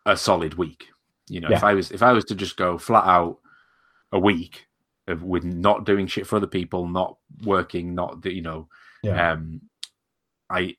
[0.06, 0.88] a solid week.
[1.28, 3.38] You know, if I was if I was to just go flat out
[4.12, 4.66] a week
[5.06, 8.68] of with not doing shit for other people, not working, not you know,
[9.02, 9.32] Yeah.
[9.32, 9.60] um,
[10.50, 10.76] I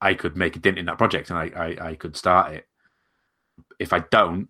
[0.00, 2.66] I could make a dent in that project and I, I I could start it.
[3.78, 4.48] If I don't,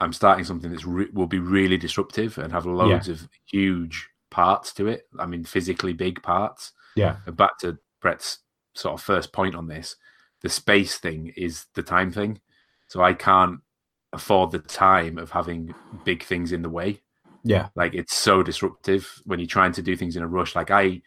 [0.00, 4.72] I'm starting something that's re- will be really disruptive and have loads of huge parts
[4.74, 5.02] to it.
[5.18, 6.72] I mean, physically big parts.
[6.96, 7.16] Yeah.
[7.26, 8.38] And back to Brett's
[8.74, 9.96] sort of first point on this,
[10.40, 12.40] the space thing is the time thing.
[12.88, 13.60] So I can't
[14.12, 15.74] afford the time of having
[16.04, 17.00] big things in the way
[17.44, 17.68] Yeah.
[17.76, 21.00] like it's so disruptive when you're trying to do things in a rush like i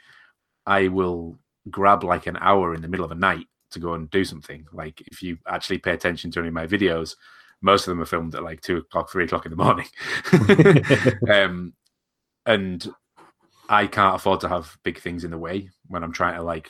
[0.65, 1.37] i will
[1.69, 4.65] grab like an hour in the middle of a night to go and do something
[4.71, 7.15] like if you actually pay attention to any of my videos
[7.63, 9.87] most of them are filmed at like two o'clock three o'clock in the morning
[11.33, 11.73] um
[12.45, 12.93] and
[13.69, 16.69] i can't afford to have big things in the way when i'm trying to like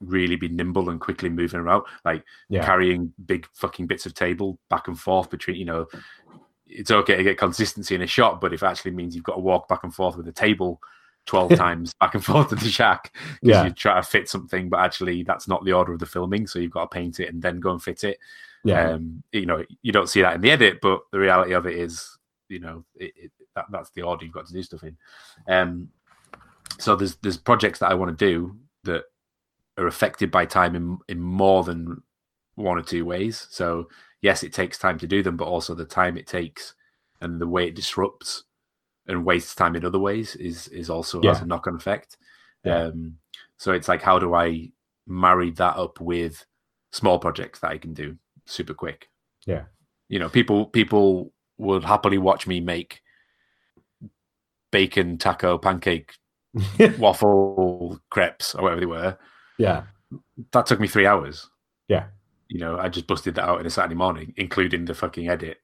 [0.00, 2.64] really be nimble and quickly moving around like Yeah.
[2.64, 5.86] carrying big fucking bits of table back and forth between you know
[6.66, 9.34] it's okay to get consistency in a shot, but if it actually means you've got
[9.34, 10.80] to walk back and forth with a table
[11.26, 13.64] 12 times back and forth to the shack because Yeah.
[13.64, 16.46] you try to fit something, but actually that's not the order of the filming.
[16.46, 18.18] So you've got to paint it and then go and fit it.
[18.64, 18.90] Yeah.
[18.90, 21.76] Um, you know, you don't see that in the edit, but the reality of it
[21.76, 24.96] is, you know, it, it, that, that's the order you've got to do stuff in.
[25.48, 25.88] Um,
[26.78, 29.04] so there's there's projects that I want to do that
[29.78, 32.02] are affected by time in in more than
[32.54, 33.46] one or two ways.
[33.50, 33.88] So
[34.20, 36.74] yes, it takes time to do them, but also the time it takes
[37.20, 38.44] and the way it disrupts
[39.06, 42.16] and wastes time in other ways is is also has a knock on effect.
[42.64, 42.84] Yeah.
[42.84, 43.18] Um,
[43.56, 44.70] so it's like, how do I
[45.06, 46.44] marry that up with
[46.90, 48.16] small projects that I can do
[48.46, 49.08] super quick?
[49.46, 49.64] Yeah.
[50.08, 53.00] You know, people people would happily watch me make
[54.70, 56.14] bacon taco pancake
[56.98, 59.18] waffle crepes or whatever they were.
[59.58, 59.84] yeah.
[60.52, 61.48] That took me three hours.
[61.88, 62.06] Yeah.
[62.48, 65.58] You know, I just busted that out in a Saturday morning, including the fucking edit,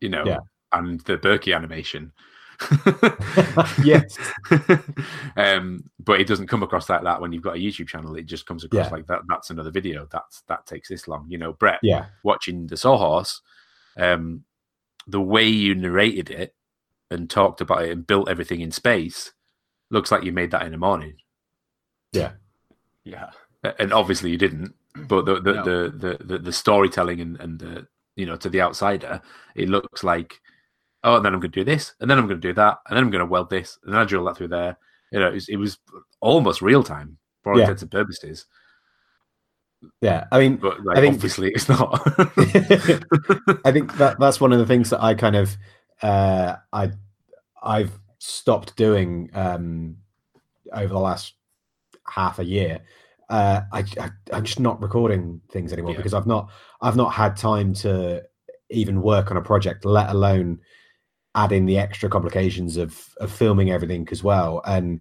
[0.00, 0.38] you know, Yeah.
[0.72, 2.12] and the Berkey animation.
[3.84, 4.16] Yes.
[5.36, 8.16] um, but it doesn't come across like that when you've got a YouTube channel.
[8.16, 8.92] It just comes across Yeah.
[8.92, 9.22] like that.
[9.28, 10.06] That's another video.
[10.10, 11.26] That's that takes this long.
[11.28, 12.06] You know, Brett Yeah.
[12.22, 13.40] watching the Sawhorse,
[13.96, 14.44] um,
[15.06, 16.54] the way you narrated it
[17.10, 19.32] and talked about it and built everything in space
[19.90, 21.14] looks like you made that in the morning.
[22.12, 22.32] Yeah.
[23.04, 23.30] Yeah.
[23.78, 24.74] And obviously you didn't.
[25.08, 25.62] But the the No.
[25.64, 27.86] the, the, the the storytelling and and the
[28.16, 29.20] you know to the outsider,
[29.54, 30.40] it looks like
[31.06, 32.78] oh, and then I'm going to do this, and then I'm going to do that,
[32.86, 34.76] and then I'm going to weld this, and then I drill that through there.
[35.12, 35.78] You know, it was, it was
[36.20, 37.64] almost real time for all Yeah.
[37.64, 38.46] intents and purposes.
[40.00, 40.26] Yeah.
[40.32, 41.90] I mean, But like, I think- obviously, it's not.
[43.64, 45.56] I think that that's one of the things that I kind of
[46.02, 46.90] uh, I
[47.62, 49.96] I've stopped doing um,
[50.72, 51.34] over the last
[52.08, 52.80] half a year.
[53.28, 55.96] Uh, I, I I'm just not recording things anymore Yeah.
[55.98, 56.50] because I've not
[56.80, 58.22] I've not had time to
[58.70, 60.58] even work on a project, let alone
[61.36, 64.62] add in the extra complications of of filming everything as well.
[64.66, 65.00] And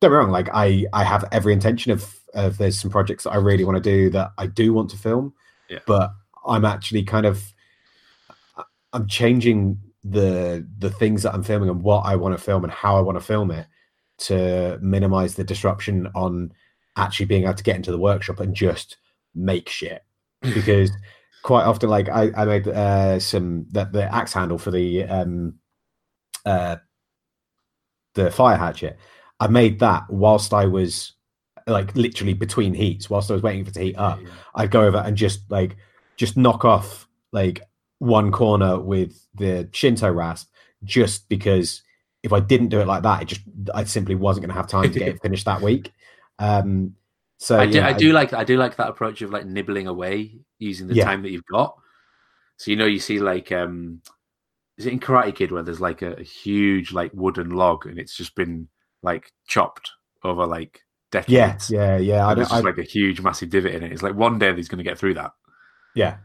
[0.00, 3.30] don't be wrong, like I I have every intention of of there's some projects that
[3.30, 5.32] I really want to do that I do want to film,
[5.68, 5.78] Yeah.
[5.86, 6.10] but
[6.46, 7.52] I'm actually kind of
[8.92, 12.72] I'm changing the the things that I'm filming and what I want to film and
[12.72, 13.66] how I want to film it
[14.18, 16.52] to minimize the disruption on
[16.96, 18.96] actually being able to get into the workshop and just
[19.34, 20.02] make shit
[20.42, 20.90] because
[21.42, 25.54] quite often like I, I made uh some the, the axe handle for the um
[26.44, 26.76] uh
[28.14, 28.98] the fire hatchet.
[29.40, 31.12] I made that whilst I was
[31.66, 34.18] like literally between heats whilst I was waiting for it to heat up.
[34.54, 35.76] I'd go over and just like
[36.16, 37.62] just knock off like
[37.98, 40.50] one corner with the Shinto rasp
[40.84, 41.82] just because
[42.22, 43.42] if I didn't do it like that, it just
[43.74, 45.92] I simply wasn't going to have time to get it finished that week.
[46.38, 46.94] Um,
[47.38, 50.40] so I do, I do like I do like that approach of like nibbling away
[50.58, 51.04] using the Yeah.
[51.04, 51.76] time that you've got.
[52.56, 54.02] So you know, you see like um,
[54.78, 57.98] is it in Karate Kid where there's like a, a huge like wooden log and
[57.98, 58.68] it's just been
[59.02, 59.90] like chopped
[60.24, 60.80] over like
[61.12, 61.32] decades.
[61.32, 62.26] Yeah, yeah, yeah.
[62.26, 62.50] I And there's don't.
[62.50, 63.92] just I, like a huge, massive divot in it.
[63.92, 65.32] It's like one day he's going to get through that,
[65.94, 66.18] yeah,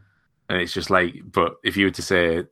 [0.50, 1.16] and it's just like.
[1.26, 2.44] But if you were to say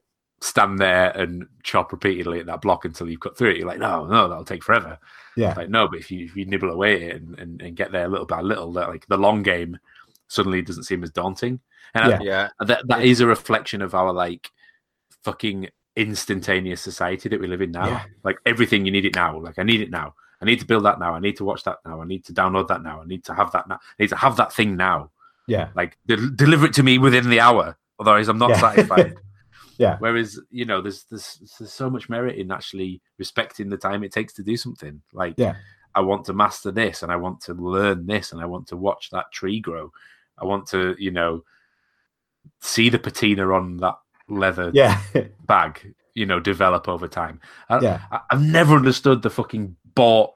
[0.42, 3.80] stand there and chop repeatedly at that block until you've cut through it, you're like,
[3.80, 4.98] no, no, that'll take forever.
[5.38, 7.76] Yeah, like no, but if you if you nibble away at it and, and, and
[7.76, 9.78] get there little by little, that like the long game
[10.28, 11.60] suddenly doesn't seem as daunting.
[11.94, 12.20] And I- Yeah.
[12.22, 14.50] Yeah, that that is a reflection of our like
[15.24, 17.88] fucking instantaneous society that we live in now.
[17.88, 18.04] Yeah.
[18.24, 19.40] Like everything you need it now.
[19.40, 20.16] Like I need it now.
[20.42, 21.14] I need to build that now.
[21.14, 22.02] I need to watch that now.
[22.02, 23.02] I need to download that now.
[23.02, 23.76] I need to have that now.
[23.76, 25.12] I need to have that thing now.
[25.48, 27.78] yeah, Like de- deliver it to me within the hour.
[28.00, 28.60] Otherwise, I'm not Yeah.
[28.62, 29.16] satisfied.
[29.82, 29.98] Yeah.
[30.00, 34.14] Whereas you know, there's, there's there's so much merit in actually respecting the time it
[34.14, 35.02] takes to do something.
[35.12, 35.56] Like Yeah.
[35.94, 38.78] I want to master this, and I want to learn this, and I want to
[38.78, 39.92] watch that tree grow.
[40.38, 41.44] I want to, you know,
[42.62, 43.96] see the patina on that
[44.30, 45.02] leather yeah,
[45.46, 47.42] bag, you know, develop over time.
[47.70, 48.02] I, Yeah.
[48.12, 50.32] I, I've never understood the fucking bought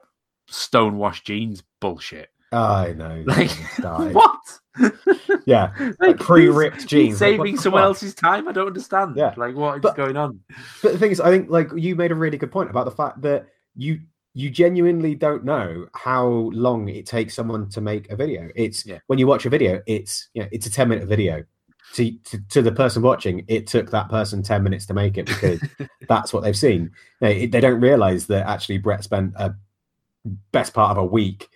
[0.48, 2.30] stonewashed jeans bullshit.
[2.52, 3.24] I know.
[3.26, 3.50] Like,
[4.12, 4.40] what?
[5.46, 7.20] Yeah, Like, pre-ripped jeans.
[7.20, 8.48] Like, saving the someone else's time.
[8.48, 9.16] I don't understand.
[9.16, 9.32] Yeah.
[9.36, 10.40] Like, what is But- going on?
[10.82, 12.90] But the thing is, I think like you made a really good point about the
[12.90, 14.00] fact that you
[14.34, 18.50] you genuinely don't know how long it takes someone to make a video.
[18.54, 18.98] It's Yeah.
[19.06, 21.42] when you watch a video, it's you know, it's a 10 minute video.
[21.94, 25.24] To, to, to the person watching, it took that person 10 minutes to make it
[25.26, 25.60] because
[26.08, 26.90] that's what they've seen.
[27.20, 29.54] They, they don't realize that actually Brett spent a
[30.52, 31.48] best part of a week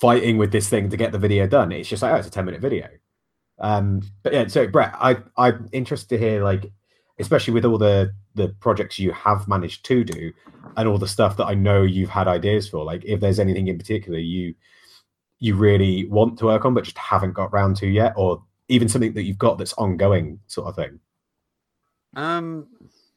[0.00, 1.70] fighting with this thing to get the video done.
[1.72, 2.88] It's just like, oh, it's a 10 minute video.
[3.62, 6.70] Um, but yeah, so Brett, I, I'm interested to hear like,
[7.18, 10.32] especially with all the the projects you have managed to do
[10.76, 13.68] and all the stuff that I know you've had ideas for, like if there's anything
[13.68, 14.54] in particular you
[15.38, 18.88] you really want to work on but just haven't got round to yet, or even
[18.88, 20.98] something that you've got that's ongoing sort of thing.
[22.16, 22.68] Um,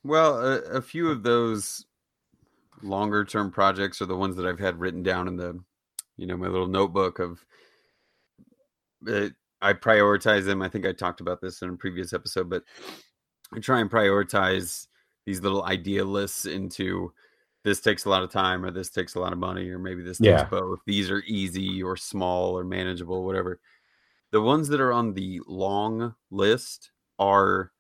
[0.04, 1.86] well, a, a few of those
[2.82, 5.60] longer term projects are the ones that I've had written down in the,
[6.18, 7.46] you know, my little notebook of.
[9.08, 9.30] Uh,
[9.66, 10.62] I prioritize them.
[10.62, 12.64] I think I talked about this in a previous episode, but
[13.52, 14.86] I try and prioritize
[15.26, 17.12] these little idea lists into
[17.64, 20.04] this takes a lot of time or this takes a lot of money or maybe
[20.04, 20.44] this Yeah.
[20.44, 20.80] takes both.
[20.86, 23.60] These are easy or small or manageable, whatever.
[24.32, 27.72] The ones that are on the long list are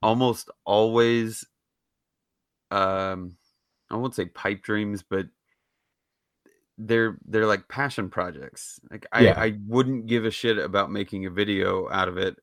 [0.00, 1.44] almost always
[2.70, 3.36] um
[3.90, 5.26] I won't say pipe dreams, but
[6.86, 8.80] they're they're like passion projects.
[8.90, 9.34] Like I, Yeah.
[9.36, 12.36] I wouldn't give a shit about making a video out of it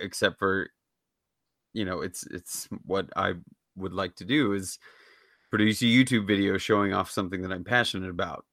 [0.00, 0.70] except for
[1.72, 3.34] you know, it's it's what I
[3.76, 4.78] would like to do is
[5.50, 8.44] produce a YouTube video showing off something that I'm passionate about.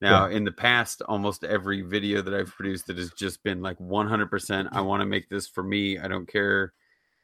[0.00, 3.78] Now, in the past, almost every video that I've produced that has just been like
[3.78, 5.96] 100%, I want to make this for me.
[5.96, 6.72] I don't care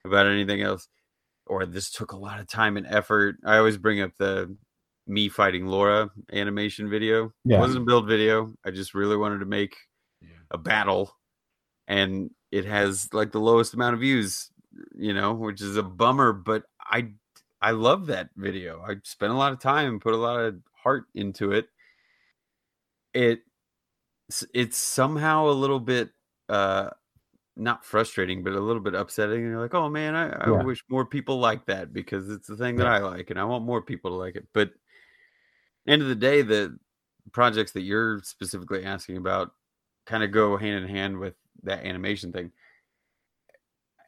[0.04, 0.86] about anything else.
[1.46, 3.34] Or this took a lot of time and effort.
[3.44, 4.56] I always bring up the
[5.08, 7.32] me fighting Laura animation video.
[7.44, 7.56] Yeah.
[7.56, 8.54] It wasn't a build video.
[8.64, 9.76] I just really wanted to make
[10.20, 10.28] Yeah.
[10.50, 11.16] a battle.
[11.88, 14.50] And it has like the lowest amount of views,
[14.94, 17.14] you know, which is a bummer, but I
[17.60, 18.82] I love that video.
[18.82, 21.68] I spent a lot of time, and put a lot of heart into it.
[23.14, 23.42] It
[24.54, 26.10] it's somehow a little bit
[26.48, 26.90] uh
[27.56, 29.40] not frustrating, but a little bit upsetting.
[29.42, 30.62] And you're like, oh man, I, I Yeah.
[30.64, 33.64] wish more people like that because it's the thing that I like and I want
[33.64, 34.48] more people to like it.
[34.54, 34.72] But
[35.88, 36.78] end of the day, the
[37.32, 39.52] projects that you're specifically asking about
[40.06, 42.52] kind of go hand in hand with that animation thing.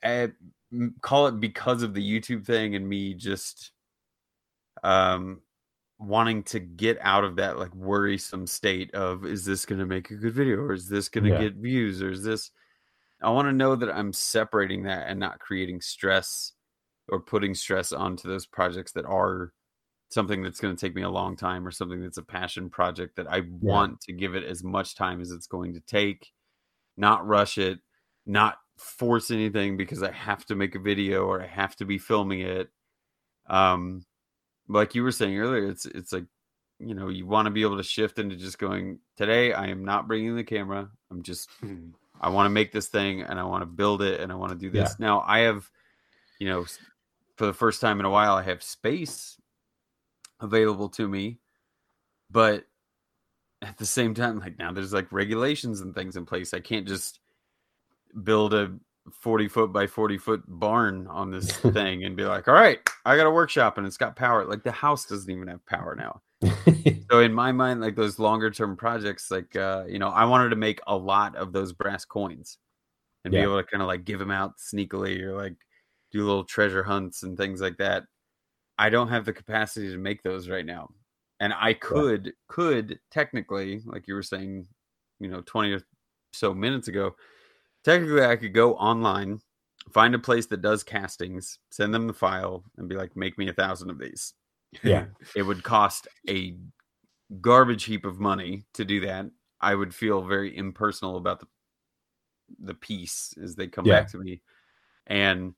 [0.02, 0.30] I
[1.02, 3.72] call it because of the YouTube thing and me just
[4.82, 5.42] um
[5.98, 10.10] wanting to get out of that like worrisome state of is this going to make
[10.10, 11.38] a good video or is this going to Yeah.
[11.38, 12.50] get views or is this
[13.20, 16.52] I want to know that I'm separating that and not creating stress
[17.08, 19.52] or putting stress onto those projects that are
[20.10, 23.16] something that's going to take me a long time or something that's a passion project
[23.16, 26.32] that I want to give it as much time as it's going to take,
[26.96, 27.78] not rush it,
[28.26, 31.98] not force anything because I have to make a video or I have to be
[31.98, 32.68] filming it.
[33.48, 34.04] Um
[34.68, 36.26] like you were saying earlier, it's it's like
[36.78, 39.84] you know, you want to be able to shift into just going today I am
[39.84, 40.88] not bringing the camera.
[41.10, 41.48] I'm just
[42.20, 44.52] I want to make this thing and I want to build it and I want
[44.52, 44.98] to do this.
[44.98, 45.70] Now I have,
[46.38, 46.64] you know,
[47.36, 49.39] for the first time in a while, I have space
[50.40, 51.38] available to me,
[52.30, 52.64] but
[53.62, 56.54] at the same time, like now there's like regulations and things in place.
[56.54, 57.20] I can't just
[58.24, 58.72] build a
[59.12, 63.16] 40 foot by 40 foot barn on this thing and be like, all right, I
[63.16, 64.44] got a workshop and it's got power.
[64.44, 66.20] Like the house doesn't even have power now
[67.10, 70.48] so in my mind like those longer term projects like uh you know i wanted
[70.48, 72.56] to make a lot of those brass coins
[73.24, 73.40] and Yeah.
[73.40, 75.56] be able to kind of like give them out sneakily or like
[76.12, 78.04] do little treasure hunts and things like that
[78.80, 80.88] i don't have the capacity to make those right now
[81.40, 82.32] and I could yeah.
[82.48, 84.66] could technically, like you were saying,
[85.18, 85.80] you know, twenty or
[86.32, 87.16] so minutes ago,
[87.82, 89.40] technically I could go online,
[89.90, 93.48] find a place that does castings, send them the file, and be like, make me
[93.48, 94.34] a thousand of these.
[94.82, 96.56] Yeah, it would cost a
[97.40, 99.26] garbage heap of money to do that.
[99.62, 101.46] I would feel very impersonal about the
[102.58, 104.00] the piece as they come yeah.
[104.00, 104.42] back to me,
[105.06, 105.54] and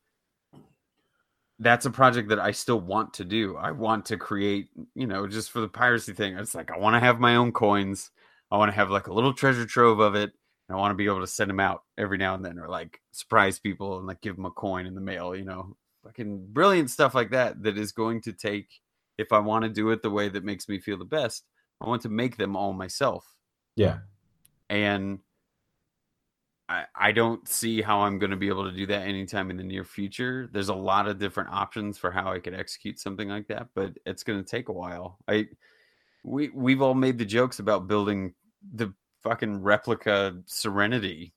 [1.62, 3.56] that's a project that I still want to do.
[3.56, 6.36] I want to create, you know, just for the piracy thing.
[6.36, 8.10] It's like I want to have my own coins.
[8.50, 10.32] I want to have like a little treasure trove of it.
[10.68, 12.68] And I want to be able to send them out every now and then or
[12.68, 16.46] like surprise people and like give them a coin in the mail, you know, fucking
[16.52, 17.62] brilliant stuff like that.
[17.62, 18.68] That is going to take,
[19.18, 21.44] if I want to do it the way that makes me feel the best,
[21.80, 23.24] I want to make them all myself.
[23.76, 23.98] Yeah.
[24.68, 25.20] And
[26.94, 29.62] I, don't see how I'm going to be able to do that anytime in the
[29.62, 30.48] near future.
[30.52, 33.92] There's a lot of different options for how I could execute something like that, but
[34.06, 35.18] it's going to take a while.
[35.28, 35.48] I
[36.24, 38.34] we we've all made the jokes about building
[38.74, 38.92] the
[39.22, 41.32] fucking replica Serenity,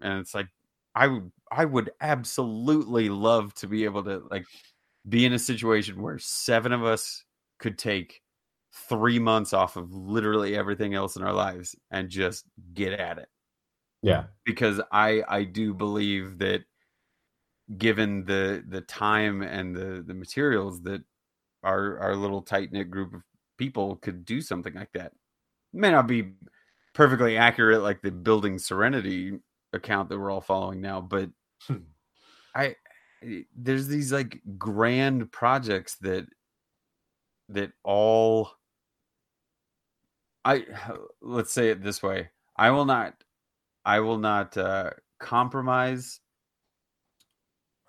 [0.00, 0.48] and it's like
[0.94, 1.20] I
[1.50, 4.46] I would absolutely love to be able to like
[5.08, 7.24] be in a situation where seven of us
[7.58, 8.22] could take
[8.88, 13.28] three months off of literally everything else in our lives and just get at it
[14.02, 14.24] yeah.
[14.44, 16.64] Because I I do believe that
[17.78, 21.02] given the the time and the the materials that
[21.62, 23.22] our our little tight knit group of
[23.56, 25.12] people could do something like that.
[25.72, 26.32] It may not be
[26.94, 29.38] perfectly accurate like the building serenity
[29.72, 31.30] account that we're all following now, but
[31.66, 31.76] hmm.
[32.54, 32.76] I
[33.56, 36.26] there's these like grand projects that
[37.48, 38.50] that all
[40.44, 40.64] I
[41.20, 42.30] let's say it this way.
[42.56, 43.14] I will not
[43.84, 46.20] I will not uh, compromise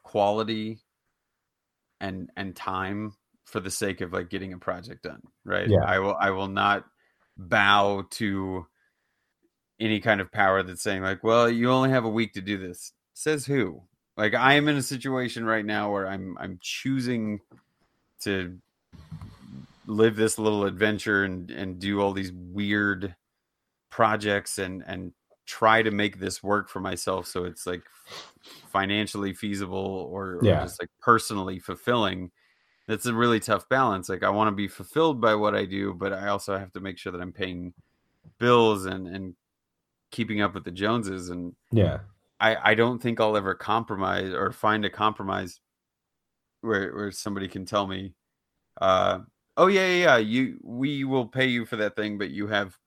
[0.03, 0.79] quality
[1.99, 3.13] and and time
[3.45, 5.21] for the sake of like getting a project done.
[5.45, 5.69] Right.
[5.69, 5.83] Yeah.
[5.85, 6.85] I will I will not
[7.37, 8.67] bow to
[9.79, 12.57] any kind of power that's saying like, well, you only have a week to do
[12.57, 12.93] this.
[13.13, 13.83] Says who?
[14.17, 17.39] Like I am in a situation right now where I'm I'm choosing
[18.21, 18.57] to
[19.85, 23.15] live this little adventure and and do all these weird
[23.89, 25.13] projects and and
[25.45, 27.83] try to make this work for myself so it's like
[28.71, 30.61] financially feasible or, or yeah.
[30.61, 32.31] just like personally fulfilling
[32.87, 35.93] that's a really tough balance like i want to be fulfilled by what i do
[35.93, 37.73] but i also have to make sure that i'm paying
[38.39, 39.35] bills and and
[40.11, 41.99] keeping up with the joneses and yeah
[42.39, 45.59] i i don't think i'll ever compromise or find a compromise
[46.61, 48.13] where where somebody can tell me
[48.79, 49.19] uh
[49.57, 52.77] oh yeah yeah, yeah you we will pay you for that thing but you have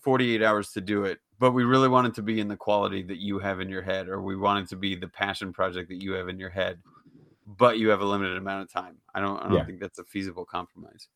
[0.00, 3.02] 48 hours to do it but we really want it to be in the quality
[3.02, 5.88] that you have in your head or we want it to be the passion project
[5.88, 6.78] that you have in your head
[7.46, 8.96] but you have a limited amount of time.
[9.14, 9.64] I don't i don't yeah.
[9.64, 11.08] think that's a feasible compromise.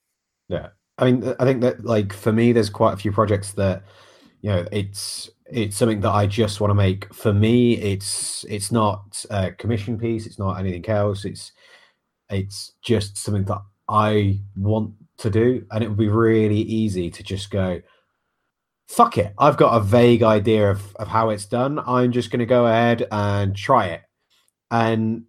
[0.49, 0.69] Yeah.
[0.99, 3.85] I mean i think that like for me there's quite a few projects that
[4.43, 7.12] you know it's it's something that i just want to make.
[7.14, 11.25] For me it's it's not a commission piece it's not anything else.
[11.25, 11.53] It's
[12.31, 17.23] it's just something that i want to do and it would be really easy to
[17.23, 17.81] just go
[18.89, 19.34] fuck it.
[19.39, 21.78] I've got a vague idea of, of how it's done.
[21.86, 24.03] I'm just going to go ahead and try it.
[24.70, 25.24] And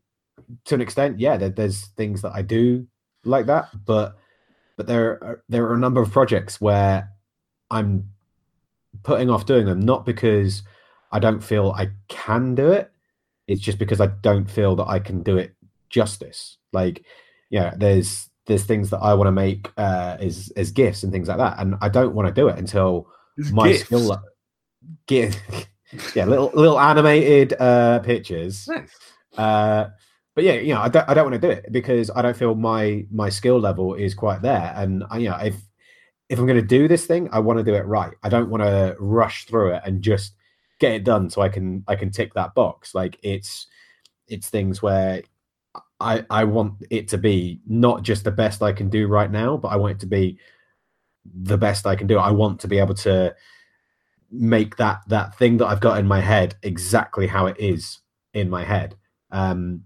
[0.65, 2.87] to an extent, yeah, there, there's things that I do
[3.23, 4.15] like that, but
[4.77, 7.09] but there are, there are a number of projects where
[7.69, 8.11] I'm
[9.03, 10.63] putting off doing them not because
[11.11, 12.89] I don't feel I can do it.
[13.45, 15.53] It's just because I don't feel that I can do it
[15.89, 16.57] justice.
[16.71, 17.03] Like,
[17.49, 21.27] yeah, there's there's things that I want to make uh, as as gifts and things
[21.27, 23.07] like that, and I don't want to do it until
[23.51, 23.85] my gifts.
[23.85, 24.21] skill
[25.07, 25.41] get
[26.15, 28.67] yeah little little animated uh pictures.
[28.67, 28.89] Nice.
[29.37, 29.89] uh
[30.35, 32.37] but yeah you know i don't, I don't want to do it because i don't
[32.37, 34.73] feel my my skill level is quite there.
[34.75, 35.55] And I, you know if
[36.29, 38.13] if i'm going to do this thing i want to do it right.
[38.23, 40.33] I don't want to rush through it and just
[40.79, 42.93] get it done so i can i can tick that box.
[42.95, 43.67] Like it's
[44.27, 45.23] it's things where
[45.99, 49.57] i i want it to be not just the best i can do right now
[49.57, 50.37] but i want it to be
[51.25, 52.17] the best I can do.
[52.17, 53.35] I want to be able to
[54.31, 57.99] make that that thing that I've got in my head exactly how it is
[58.33, 58.95] in my head.
[59.31, 59.83] Um,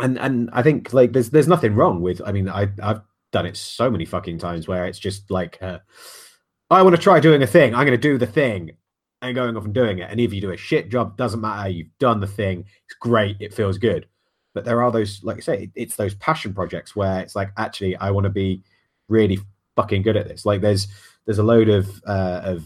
[0.00, 2.20] and and I think like there's there's nothing wrong with.
[2.24, 3.00] I mean, I I've
[3.32, 5.78] done it so many fucking times where it's just like uh,
[6.70, 7.74] I want to try doing a thing.
[7.74, 8.72] I'm going to do the thing
[9.22, 10.10] and going off and doing it.
[10.10, 11.68] And if you do a shit job, doesn't matter.
[11.68, 12.60] You've done the thing.
[12.84, 13.36] It's great.
[13.40, 14.06] It feels good.
[14.54, 17.96] But there are those, like I say, it's those passion projects where it's like actually
[17.96, 18.62] I want to be
[19.08, 19.38] really
[19.76, 20.44] fucking good at this.
[20.44, 20.88] Like there's
[21.24, 22.64] there's a load of uh, of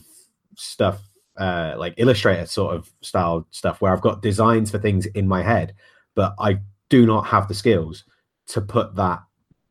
[0.57, 1.01] stuff
[1.39, 5.43] uh, like Illustrator sort of style stuff where I've got designs for things in my
[5.43, 5.75] head,
[6.15, 8.05] but I do not have the skills
[8.49, 9.21] to put that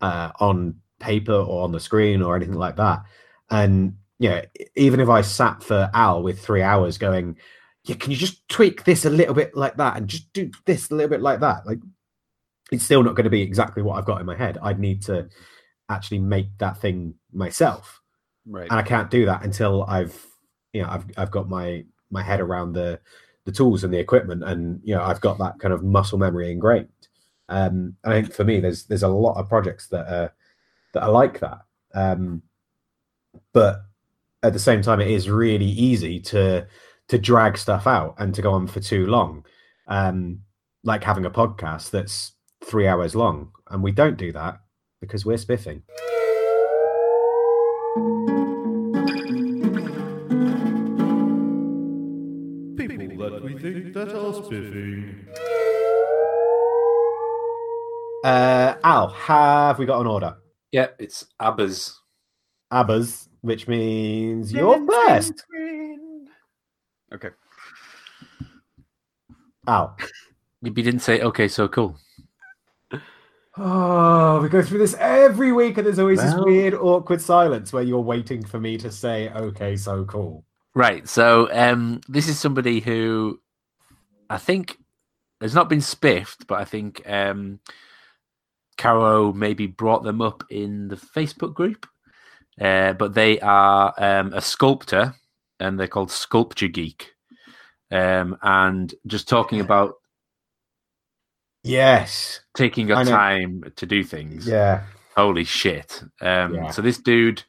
[0.01, 3.03] uh, on paper or on the screen or anything like that.
[3.49, 4.41] And you know,
[4.75, 7.37] even if I sat for Al with three hours going,
[7.85, 10.91] yeah, can you just tweak this a little bit like that and just do this
[10.91, 11.65] a little bit like that?
[11.65, 11.79] Like,
[12.71, 14.57] it's still not going to be exactly what I've got in my head.
[14.61, 15.29] I'd need to
[15.89, 18.01] actually make that thing myself,
[18.45, 18.69] Right.
[18.69, 20.25] and I can't do that until I've,
[20.73, 22.99] you know, I've I've got my my head around the
[23.45, 26.51] the tools and the equipment, and you know, I've got that kind of muscle memory
[26.51, 26.89] ingrained.
[27.49, 30.33] Um, I think for me, there's there's a lot of projects that are
[30.93, 31.59] that are like that.
[31.93, 32.43] Um,
[33.53, 33.81] but
[34.43, 36.67] at the same time, it is really easy to
[37.07, 39.45] to drag stuff out and to go on for too long.
[39.87, 40.41] Um,
[40.83, 42.33] like having a podcast that's
[42.63, 44.59] three hours long, and we don't do that
[45.01, 45.81] because we're spiffing.
[52.77, 55.27] People that we think that are spiffing.
[58.23, 60.35] Uh, Al, have we got an order?
[60.71, 62.01] Yeah, it's Abba's.
[62.71, 65.45] Abbas, which means you're first.
[67.13, 67.29] Okay.
[69.67, 69.97] Al.
[70.61, 71.97] You didn't say okay, so cool.
[73.61, 77.83] Oh, we go through this every week, and there's always this weird, awkward silence where
[77.83, 81.07] you're waiting for me to say, "Okay, so cool." Right.
[81.09, 83.41] So um, this is somebody who
[84.29, 84.77] I think
[85.41, 87.59] has not been spiffed, but I think um,
[88.77, 91.85] Caro maybe brought them up in the Facebook group.
[92.59, 95.15] Uh, but they are um, a sculptor,
[95.59, 97.11] and they're called Sculpture Geek.
[97.91, 99.95] Um, and just talking about
[101.63, 102.41] Yes.
[102.55, 104.47] taking your time to do things.
[104.47, 104.83] Yeah.
[105.15, 106.01] Holy shit.
[106.21, 106.71] Um, Yeah.
[106.71, 107.43] So this dude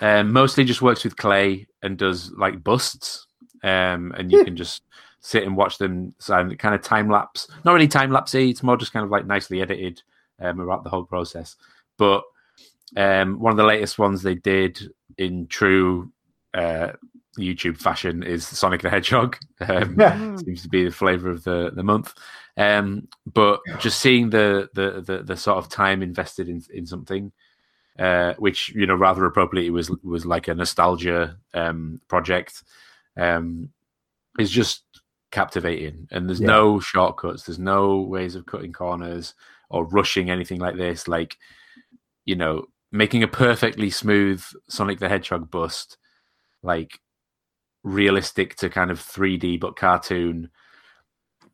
[0.00, 3.26] um, mostly just works with clay and does like busts.
[3.64, 4.82] Um, and you can just
[5.20, 7.48] sit and watch them so kind of time lapse.
[7.64, 10.00] Not really time lapsey, it's more just kind of like nicely edited
[10.40, 11.56] um, about the whole process.
[11.96, 12.22] But
[12.96, 14.80] um, one of the latest ones they did
[15.18, 16.12] in true
[16.54, 16.92] uh,
[17.36, 19.36] YouTube fashion is Sonic the Hedgehog.
[19.68, 20.36] Um, Yeah.
[20.36, 22.14] seems to be the flavor of the the month.
[22.58, 27.30] Um, but just seeing the, the the the sort of time invested in in something,
[27.98, 32.64] uh, which you know rather appropriately was was like a nostalgia um, project,
[33.16, 33.70] um,
[34.40, 34.82] is just
[35.30, 36.08] captivating.
[36.10, 36.48] And there's Yeah.
[36.48, 37.44] no shortcuts.
[37.44, 39.34] There's no ways of cutting corners
[39.70, 41.06] or rushing anything like this.
[41.06, 41.38] Like
[42.24, 45.96] you know, making a perfectly smooth Sonic the Hedgehog bust,
[46.62, 46.98] like
[47.84, 50.50] realistic to kind of 3D but cartoon,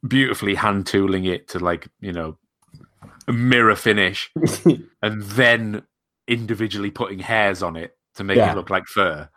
[0.06, 2.38] beautifully hand tooling it to like, you know,
[3.26, 4.30] a mirror finish
[5.02, 5.82] and then
[6.28, 8.52] individually putting hairs on it to make Yeah.
[8.52, 9.28] it look like fur,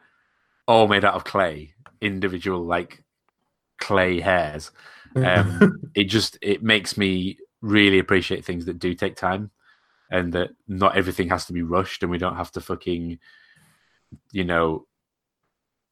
[0.67, 3.03] all made out of clay, individual like
[3.79, 4.71] clay hairs.
[5.15, 9.51] Um, it just it makes me really appreciate things that do take time
[10.11, 13.17] and that not everything has to be rushed and we don't have to fucking
[14.31, 14.85] you know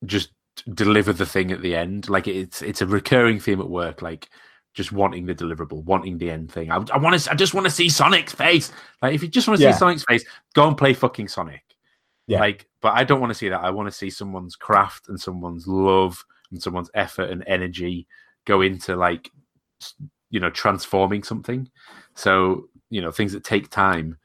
[0.05, 0.29] just
[0.73, 4.29] deliver the thing at the end like it's it's a recurring theme at work like
[4.75, 6.69] just wanting the deliverable wanting the end thing.
[6.69, 8.71] I, I want to i just want to see sonic's face.
[9.01, 9.71] Like if you just want to Yeah.
[9.71, 10.23] see sonic's face
[10.53, 11.63] go and play fucking sonic.
[12.27, 12.39] Yeah.
[12.41, 13.61] like but i don't want to see that.
[13.61, 18.05] I want to see someone's craft and someone's love and someone's effort and energy
[18.45, 19.31] go into like
[20.29, 21.69] you know transforming something.
[22.13, 24.17] So you know things that take time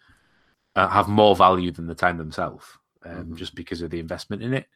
[0.77, 2.67] uh, have more value than the time themselves
[3.05, 3.37] um, Mhm.
[3.37, 4.67] just because of the investment in it.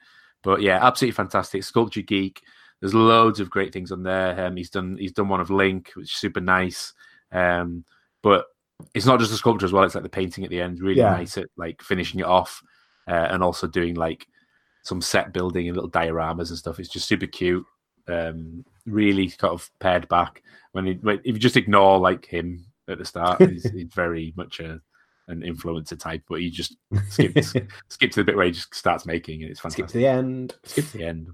[0.43, 1.65] But yeah absolutely fantastic.
[1.65, 2.43] Sculpture geek
[2.81, 5.91] there's loads of great things on there um, he's done he's done one of link
[5.95, 6.93] which is super nice
[7.33, 7.85] um,
[8.23, 8.47] but
[8.95, 11.01] it's not just the sculpture as well it's like the painting at the end really
[11.01, 11.11] Yeah.
[11.11, 12.61] nice at like finishing it off
[13.09, 14.27] uh, and also doing like
[14.83, 17.65] some set building and little dioramas and stuff it's just super cute
[18.09, 20.43] um, really kind of pared back
[20.73, 24.35] when, he, when if you just ignore like him at the start he's, he's very
[24.37, 24.79] much a
[25.29, 26.77] an influencer type but he just
[27.09, 27.55] skips
[27.89, 29.89] skip to the bit where he just starts making and it's fantastic.
[29.89, 30.55] Skip to the end.
[30.65, 31.29] skip to the end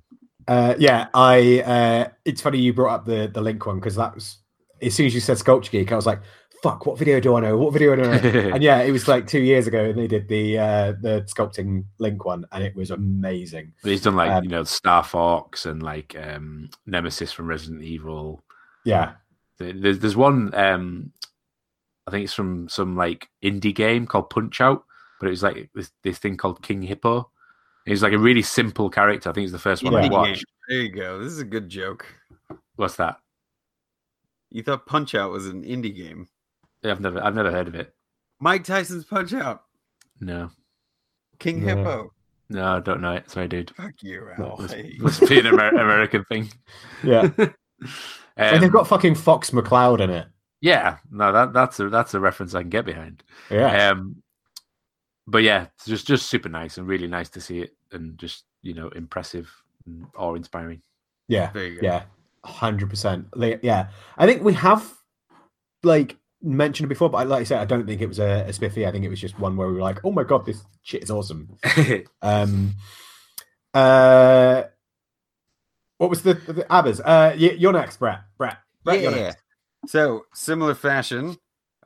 [0.50, 1.60] Uh, yeah, I.
[1.60, 4.38] Uh, it's funny you brought up the the link one because that was
[4.82, 6.22] as soon as you said Sculpture Geek, I was like,
[6.60, 7.56] "Fuck, what video do I know?
[7.56, 10.08] What video do I know?" and yeah, it was like two years ago, and they
[10.08, 13.72] did the uh, the sculpting link one, and it was amazing.
[13.84, 17.84] But he's done like Um, you know Star Fox and like um, Nemesis from Resident
[17.84, 18.42] Evil.
[18.84, 19.12] Yeah,
[19.58, 21.12] There's there's one um,
[22.08, 24.84] I think it's from some like indie game called Punch Out,
[25.20, 27.30] but it was like this this thing called King Hippo.
[27.90, 29.28] He's like a really simple character.
[29.28, 30.44] I think he's the first one I watched.
[30.68, 31.18] There you go.
[31.18, 32.06] This is a good joke.
[32.76, 33.16] What's that?
[34.50, 36.28] You thought Punch Out was an indie game.
[36.82, 37.92] Yeah, I've never I've never heard of it.
[38.40, 39.62] Mike Tyson's Punch Out.
[40.20, 40.50] No,
[41.38, 41.76] King No.
[41.76, 42.12] Hippo.
[42.48, 43.30] no, I don't know it.
[43.30, 43.70] Sorry, dude.
[43.76, 44.56] Fuck you, No, Al.
[44.58, 46.48] Must, must be an Amer- American thing.
[47.02, 47.28] yeah.
[47.38, 50.28] and Um, they've got fucking Fox McCloud in it.
[50.60, 53.22] yeah, no, that that's a that's a reference I can get behind.
[53.50, 54.22] Yeah, Um,
[55.26, 58.74] but yeah, just just super nice and really nice to see it, and just you
[58.74, 59.50] know impressive
[59.86, 60.82] and awe inspiring.
[61.28, 61.86] Yeah, There you go.
[61.86, 62.02] yeah,
[62.44, 63.28] hundred percent.
[63.62, 63.88] Yeah,
[64.18, 64.84] I think we have
[65.82, 68.52] like mentioned it before, but like I said, I don't think it was a, a
[68.52, 68.86] spiffy.
[68.86, 71.02] I think it was just one where we were like, "Oh my god, this shit
[71.02, 71.56] is awesome."
[72.22, 72.74] Um,
[73.74, 74.64] uh,
[75.98, 77.00] what was the, the Abbas?
[77.00, 78.20] Uh, you're next, Brett.
[78.38, 78.58] Brett.
[78.84, 79.32] Brett, you're yeah.
[79.86, 81.36] So similar fashion.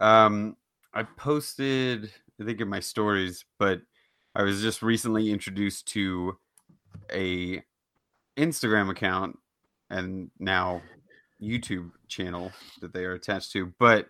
[0.01, 0.57] Um,
[0.93, 2.11] I posted,
[2.41, 3.83] I think in my stories, but
[4.35, 6.37] I was just recently introduced to
[7.13, 7.63] a
[8.37, 9.39] Instagram account
[9.91, 10.83] and now
[11.41, 13.73] YouTube channel that they are attached to.
[13.79, 14.09] But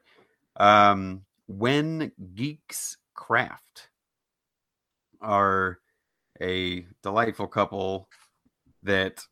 [0.56, 3.88] um, when geeks craft
[5.20, 5.78] are
[6.40, 8.08] a delightful couple
[8.82, 9.24] that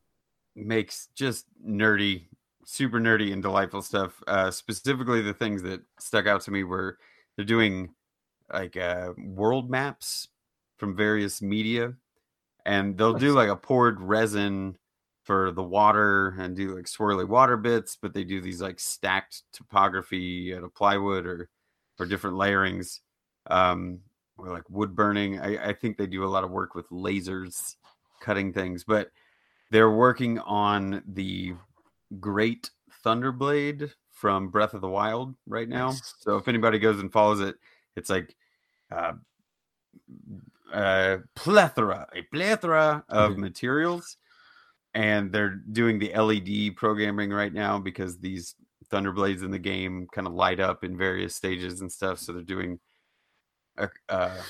[0.55, 2.27] makes just nerdy
[2.65, 4.23] super nerdy and delightful stuff.
[4.27, 6.99] Uh, specifically, the things that stuck out to me were
[7.37, 7.91] they're doing
[8.53, 10.29] like uh, world maps
[10.83, 11.95] from various media,
[12.67, 14.77] and they'll do like a poured resin
[15.23, 19.45] for the water and do like swirly water bits, but they do these like stacked
[19.53, 21.49] topography out of plywood or
[22.01, 23.01] or different layerings,
[23.47, 24.01] um,
[24.37, 25.39] or like wood burning.
[25.39, 27.77] I, I think they do a lot of work with lasers
[28.21, 29.13] cutting things, but
[29.71, 31.55] they're working on the
[32.19, 32.71] Great
[33.05, 35.93] Thunderblade from Breath of the Wild right now.
[36.19, 37.55] So if anybody goes and follows it,
[37.95, 38.35] it's like
[38.91, 39.13] uh,
[40.73, 43.39] a plethora, a plethora of Mhm.
[43.39, 44.17] materials,
[44.95, 48.55] and they're doing the LED programming right now because these
[48.91, 52.19] Thunderblades in the game kind of light up in various stages and stuff.
[52.19, 52.79] So they're doing
[53.79, 54.43] a, uh,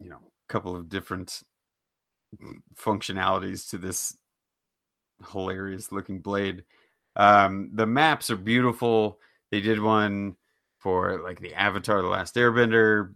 [0.00, 1.42] you know, a couple of different
[2.76, 4.16] functionalities to this
[5.32, 6.64] hilarious looking blade.
[7.16, 9.18] Um, the maps are beautiful.
[9.50, 10.36] They did one
[10.78, 13.12] for like the Avatar: The Last Airbender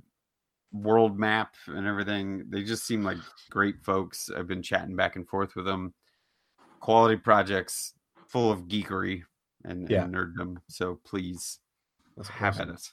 [0.73, 2.45] world map and everything.
[2.49, 3.19] They just seem like
[3.51, 4.31] great folks.
[4.37, 5.93] I've been chatting back and forth with them.
[6.81, 7.95] Quality projects,
[8.29, 9.23] full of geekery
[9.65, 10.05] and, Yeah.
[10.05, 10.57] and nerddom.
[10.69, 11.61] So please
[12.17, 12.71] That's have awesome.
[12.71, 12.91] at it.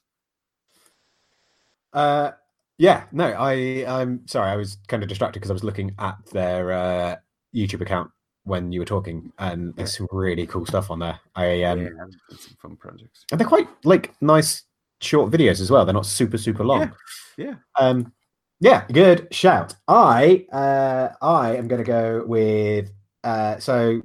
[1.93, 2.31] Uh,
[2.77, 6.17] yeah, no, I I'm sorry, I was kind of distracted because I was looking at
[6.31, 7.15] their uh,
[7.53, 8.11] YouTube account
[8.43, 11.19] when you were talking, and there's some really cool stuff on there.
[11.35, 11.89] I um, yeah,
[12.37, 13.25] some fun projects.
[13.31, 14.63] and they're quite like nice
[15.01, 15.85] short videos as well.
[15.85, 16.91] They're not super super long.
[17.37, 17.55] yeah.
[17.79, 18.13] Um,
[18.59, 19.75] yeah, good shout.
[19.87, 22.91] I uh, I am going to go with
[23.23, 24.01] uh, so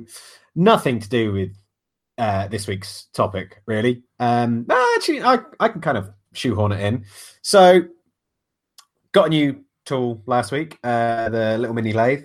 [0.55, 1.57] nothing to do with
[2.19, 4.03] uh, this week's topic really.
[4.21, 4.67] Um,
[4.97, 7.05] actually, I I can kind of shoehorn it in.
[7.43, 7.83] So
[9.13, 12.25] got a new tool last week, uh, the little mini lathe.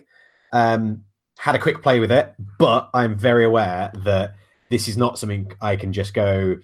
[0.52, 1.04] Um,
[1.38, 4.36] had a quick play with it, but I'm very aware that
[4.70, 6.58] this is not something I can just go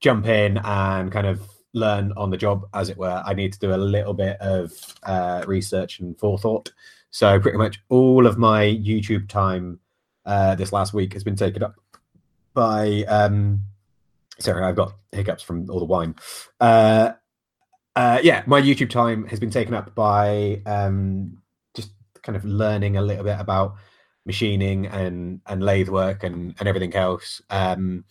[0.00, 1.40] jump in and kind of
[1.74, 3.22] learn on the job, as it were.
[3.24, 4.72] I need to do a little bit of
[5.02, 6.72] uh, research and forethought.
[7.10, 9.80] So pretty much all of my YouTube time
[10.26, 11.74] uh, this last week has been taken up
[12.54, 13.04] by.
[13.08, 13.62] Um,
[14.38, 16.14] sorry, I've got hiccups from all the wine.
[16.60, 17.12] Uh,
[17.96, 21.42] uh, yeah, my YouTube time has been taken up by um,
[21.74, 21.90] just
[22.22, 23.74] kind of learning a little bit about
[24.24, 27.40] machining and and lathe work and and everything else.
[27.50, 28.04] Um,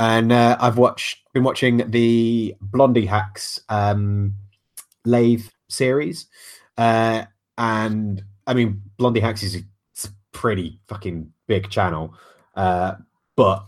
[0.00, 4.34] and uh, I've watched been watching the Blondihacks um,
[5.04, 6.26] lathe series,
[6.78, 7.26] uh,
[7.58, 9.60] and I mean Blondihacks is a,
[10.04, 12.14] a pretty fucking big channel,
[12.56, 12.94] uh,
[13.36, 13.66] but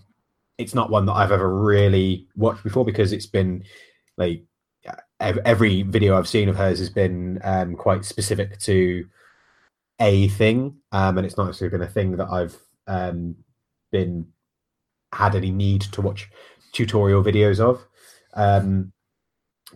[0.56, 3.64] it's not one that I've ever really watched before because it's been
[4.16, 4.42] like
[5.20, 9.06] every video I've seen of hers has been um, quite specific to
[10.00, 12.56] a thing, um, and it's not actually been a thing that I've
[12.86, 13.36] um,
[13.90, 14.26] been
[15.12, 16.30] had any need to watch
[16.72, 17.84] tutorial videos of.
[18.34, 18.92] Um,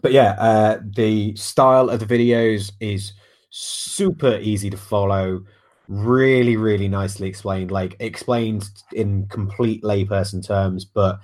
[0.03, 3.13] but yeah, uh, the style of the videos is
[3.51, 5.43] super easy to follow,
[5.89, 11.21] really, really nicely explained, like explained in complete layperson terms, but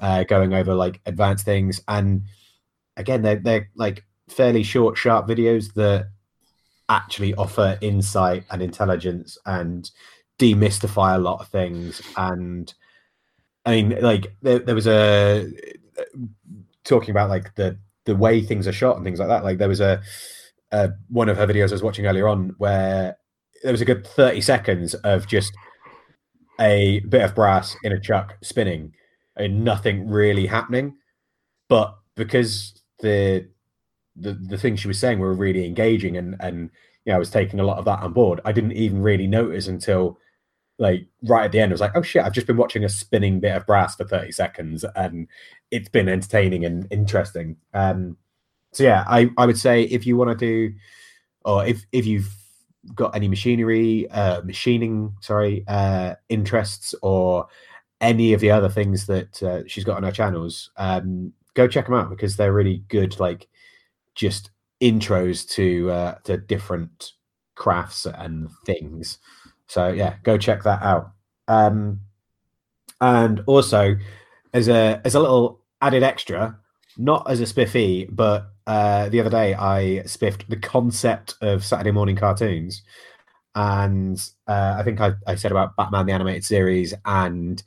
[0.00, 1.80] uh, going over like advanced things.
[1.88, 2.22] And
[2.96, 6.08] again, they're, they're like fairly short, sharp videos that
[6.88, 9.90] actually offer insight and intelligence and
[10.38, 12.02] demystify a lot of things.
[12.16, 12.72] And
[13.66, 15.50] I mean, like there, there was a
[16.84, 19.44] talking about like the the way things are shot and things like that.
[19.44, 20.00] Like there was a,
[20.70, 23.18] a one of her videos I was watching earlier on where
[23.62, 25.52] there was a good thirty seconds of just
[26.60, 28.94] a bit of brass in a chuck spinning
[29.36, 30.96] and nothing really happening,
[31.68, 33.48] but because the
[34.14, 36.70] the the things she was saying were really engaging and and
[37.04, 38.40] you know I was taking a lot of that on board.
[38.44, 40.18] I didn't even really notice until
[40.78, 41.72] like right at the end.
[41.72, 42.22] I was like, oh shit!
[42.22, 45.28] I've just been watching a spinning bit of brass for thirty seconds, and
[45.70, 47.56] it's been entertaining and interesting.
[47.74, 48.16] Um,
[48.72, 50.74] so yeah, I, I would say if you want to do,
[51.44, 52.28] or if if you've
[52.94, 57.48] got any machinery, uh, machining, sorry, uh, interests or
[58.00, 61.86] any of the other things that uh, she's got on her channels, um, go check
[61.86, 63.18] them out because they're really good.
[63.18, 63.48] Like
[64.14, 64.50] just
[64.82, 67.12] intros to uh, to different
[67.54, 69.18] crafts and things.
[69.68, 71.12] So yeah, go check that out.
[71.48, 72.00] Um,
[73.00, 73.96] and also
[74.52, 76.58] as a as a little added extra,
[76.96, 81.90] not as a spiffy, but uh, the other day I spiffed the concept of Saturday
[81.90, 82.82] morning cartoons,
[83.54, 87.62] and uh, I think I, I said about Batman the animated series and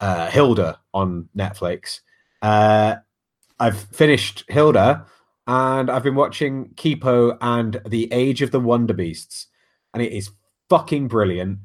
[0.00, 2.00] uh, Hilda on Netflix.
[2.42, 2.96] Uh,
[3.60, 5.06] I've finished Hilda,
[5.46, 9.46] and I've been watching Kipo and The Age of the Wonder Beasts,
[9.94, 10.30] and it is
[10.68, 11.58] fucking brilliant.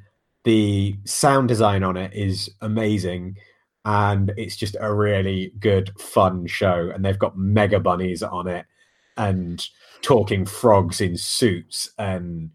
[0.44, 3.38] The sound design on it is amazing
[3.86, 6.92] and it's just a really good, fun show.
[6.94, 8.66] And they've got mega bunnies on it
[9.18, 9.66] and
[10.02, 12.52] talking frogs in suits and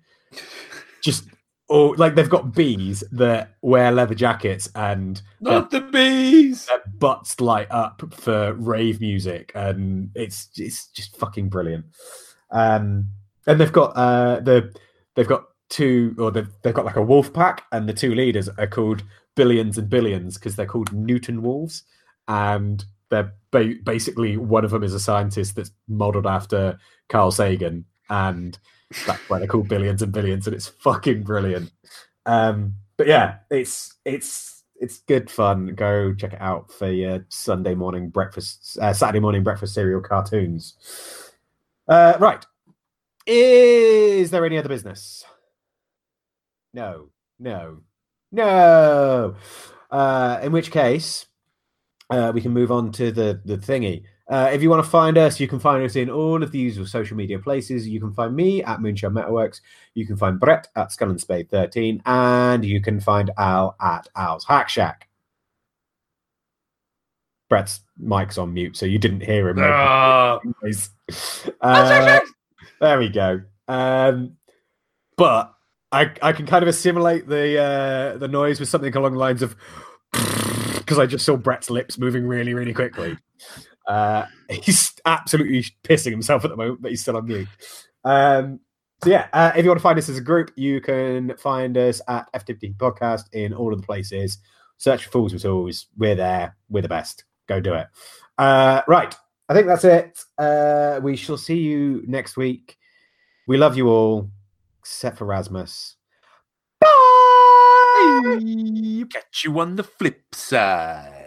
[1.02, 1.24] just
[1.68, 7.40] or like they've got bees that wear leather jackets and not the bees their butts
[7.40, 11.84] light up for rave music and it's it's just fucking brilliant
[12.50, 13.06] um
[13.46, 14.72] and they've got uh the
[15.14, 18.48] they've got two or they've, they've got like a wolf pack and the two leaders
[18.58, 19.02] are called
[19.34, 21.82] billions and billions because they're called Newton wolves,
[22.28, 26.78] and they're ba- basically one of them is a scientist that's modeled after
[27.08, 28.58] Carl Sagan, and
[29.06, 31.72] that's why they're called billions and billions, and it's fucking brilliant.
[32.26, 35.74] Um, but yeah, it's it's it's good fun.
[35.74, 40.74] Go check it out for your Sunday morning breakfast, uh, Saturday morning breakfast cereal cartoons.
[41.88, 42.44] Uh, right.
[43.26, 45.24] Is there any other business?
[46.74, 47.08] No,
[47.38, 47.78] no,
[48.30, 49.36] no.
[49.90, 51.26] Uh, in which case,
[52.10, 54.04] uh, we can move on to the the thingy.
[54.28, 56.58] Uh, if you want to find us, you can find us in all of the
[56.58, 57.86] usual social media places.
[57.86, 59.60] You can find me at Moonshine Metalworks.
[59.94, 62.00] You can find Brett at Skull and Spade 13.
[62.06, 65.08] And you can find Al at Al's Hack Shack.
[67.50, 69.58] Brett's mic's on mute, so you didn't hear him.
[69.60, 70.38] Ah.
[71.60, 72.20] Uh,
[72.80, 73.42] there we go.
[73.68, 74.36] Um,
[75.18, 75.52] but
[75.92, 79.42] I I can kind of assimilate the uh, the noise with something along the lines
[79.42, 79.54] of
[80.12, 83.16] because I just saw Brett's lips moving really really quickly.
[83.86, 87.48] Uh, he's absolutely pissing himself at the moment, but he's still on mute.
[88.04, 88.60] Um,
[89.02, 91.76] so yeah, uh, if you want to find us as a group, you can find
[91.76, 94.38] us at FTP Podcast in all of the places.
[94.76, 95.86] Search for Fools with Tools.
[95.96, 96.56] We're there.
[96.68, 97.24] We're the best.
[97.48, 97.88] Go do it.
[98.38, 99.14] Uh, right.
[99.48, 100.18] I think that's it.
[100.38, 102.76] Uh, we shall see you next week.
[103.48, 104.30] We love you all,
[104.82, 105.96] except for Rasmus.
[106.80, 106.88] Bye.
[109.12, 111.21] Catch you on the flip side.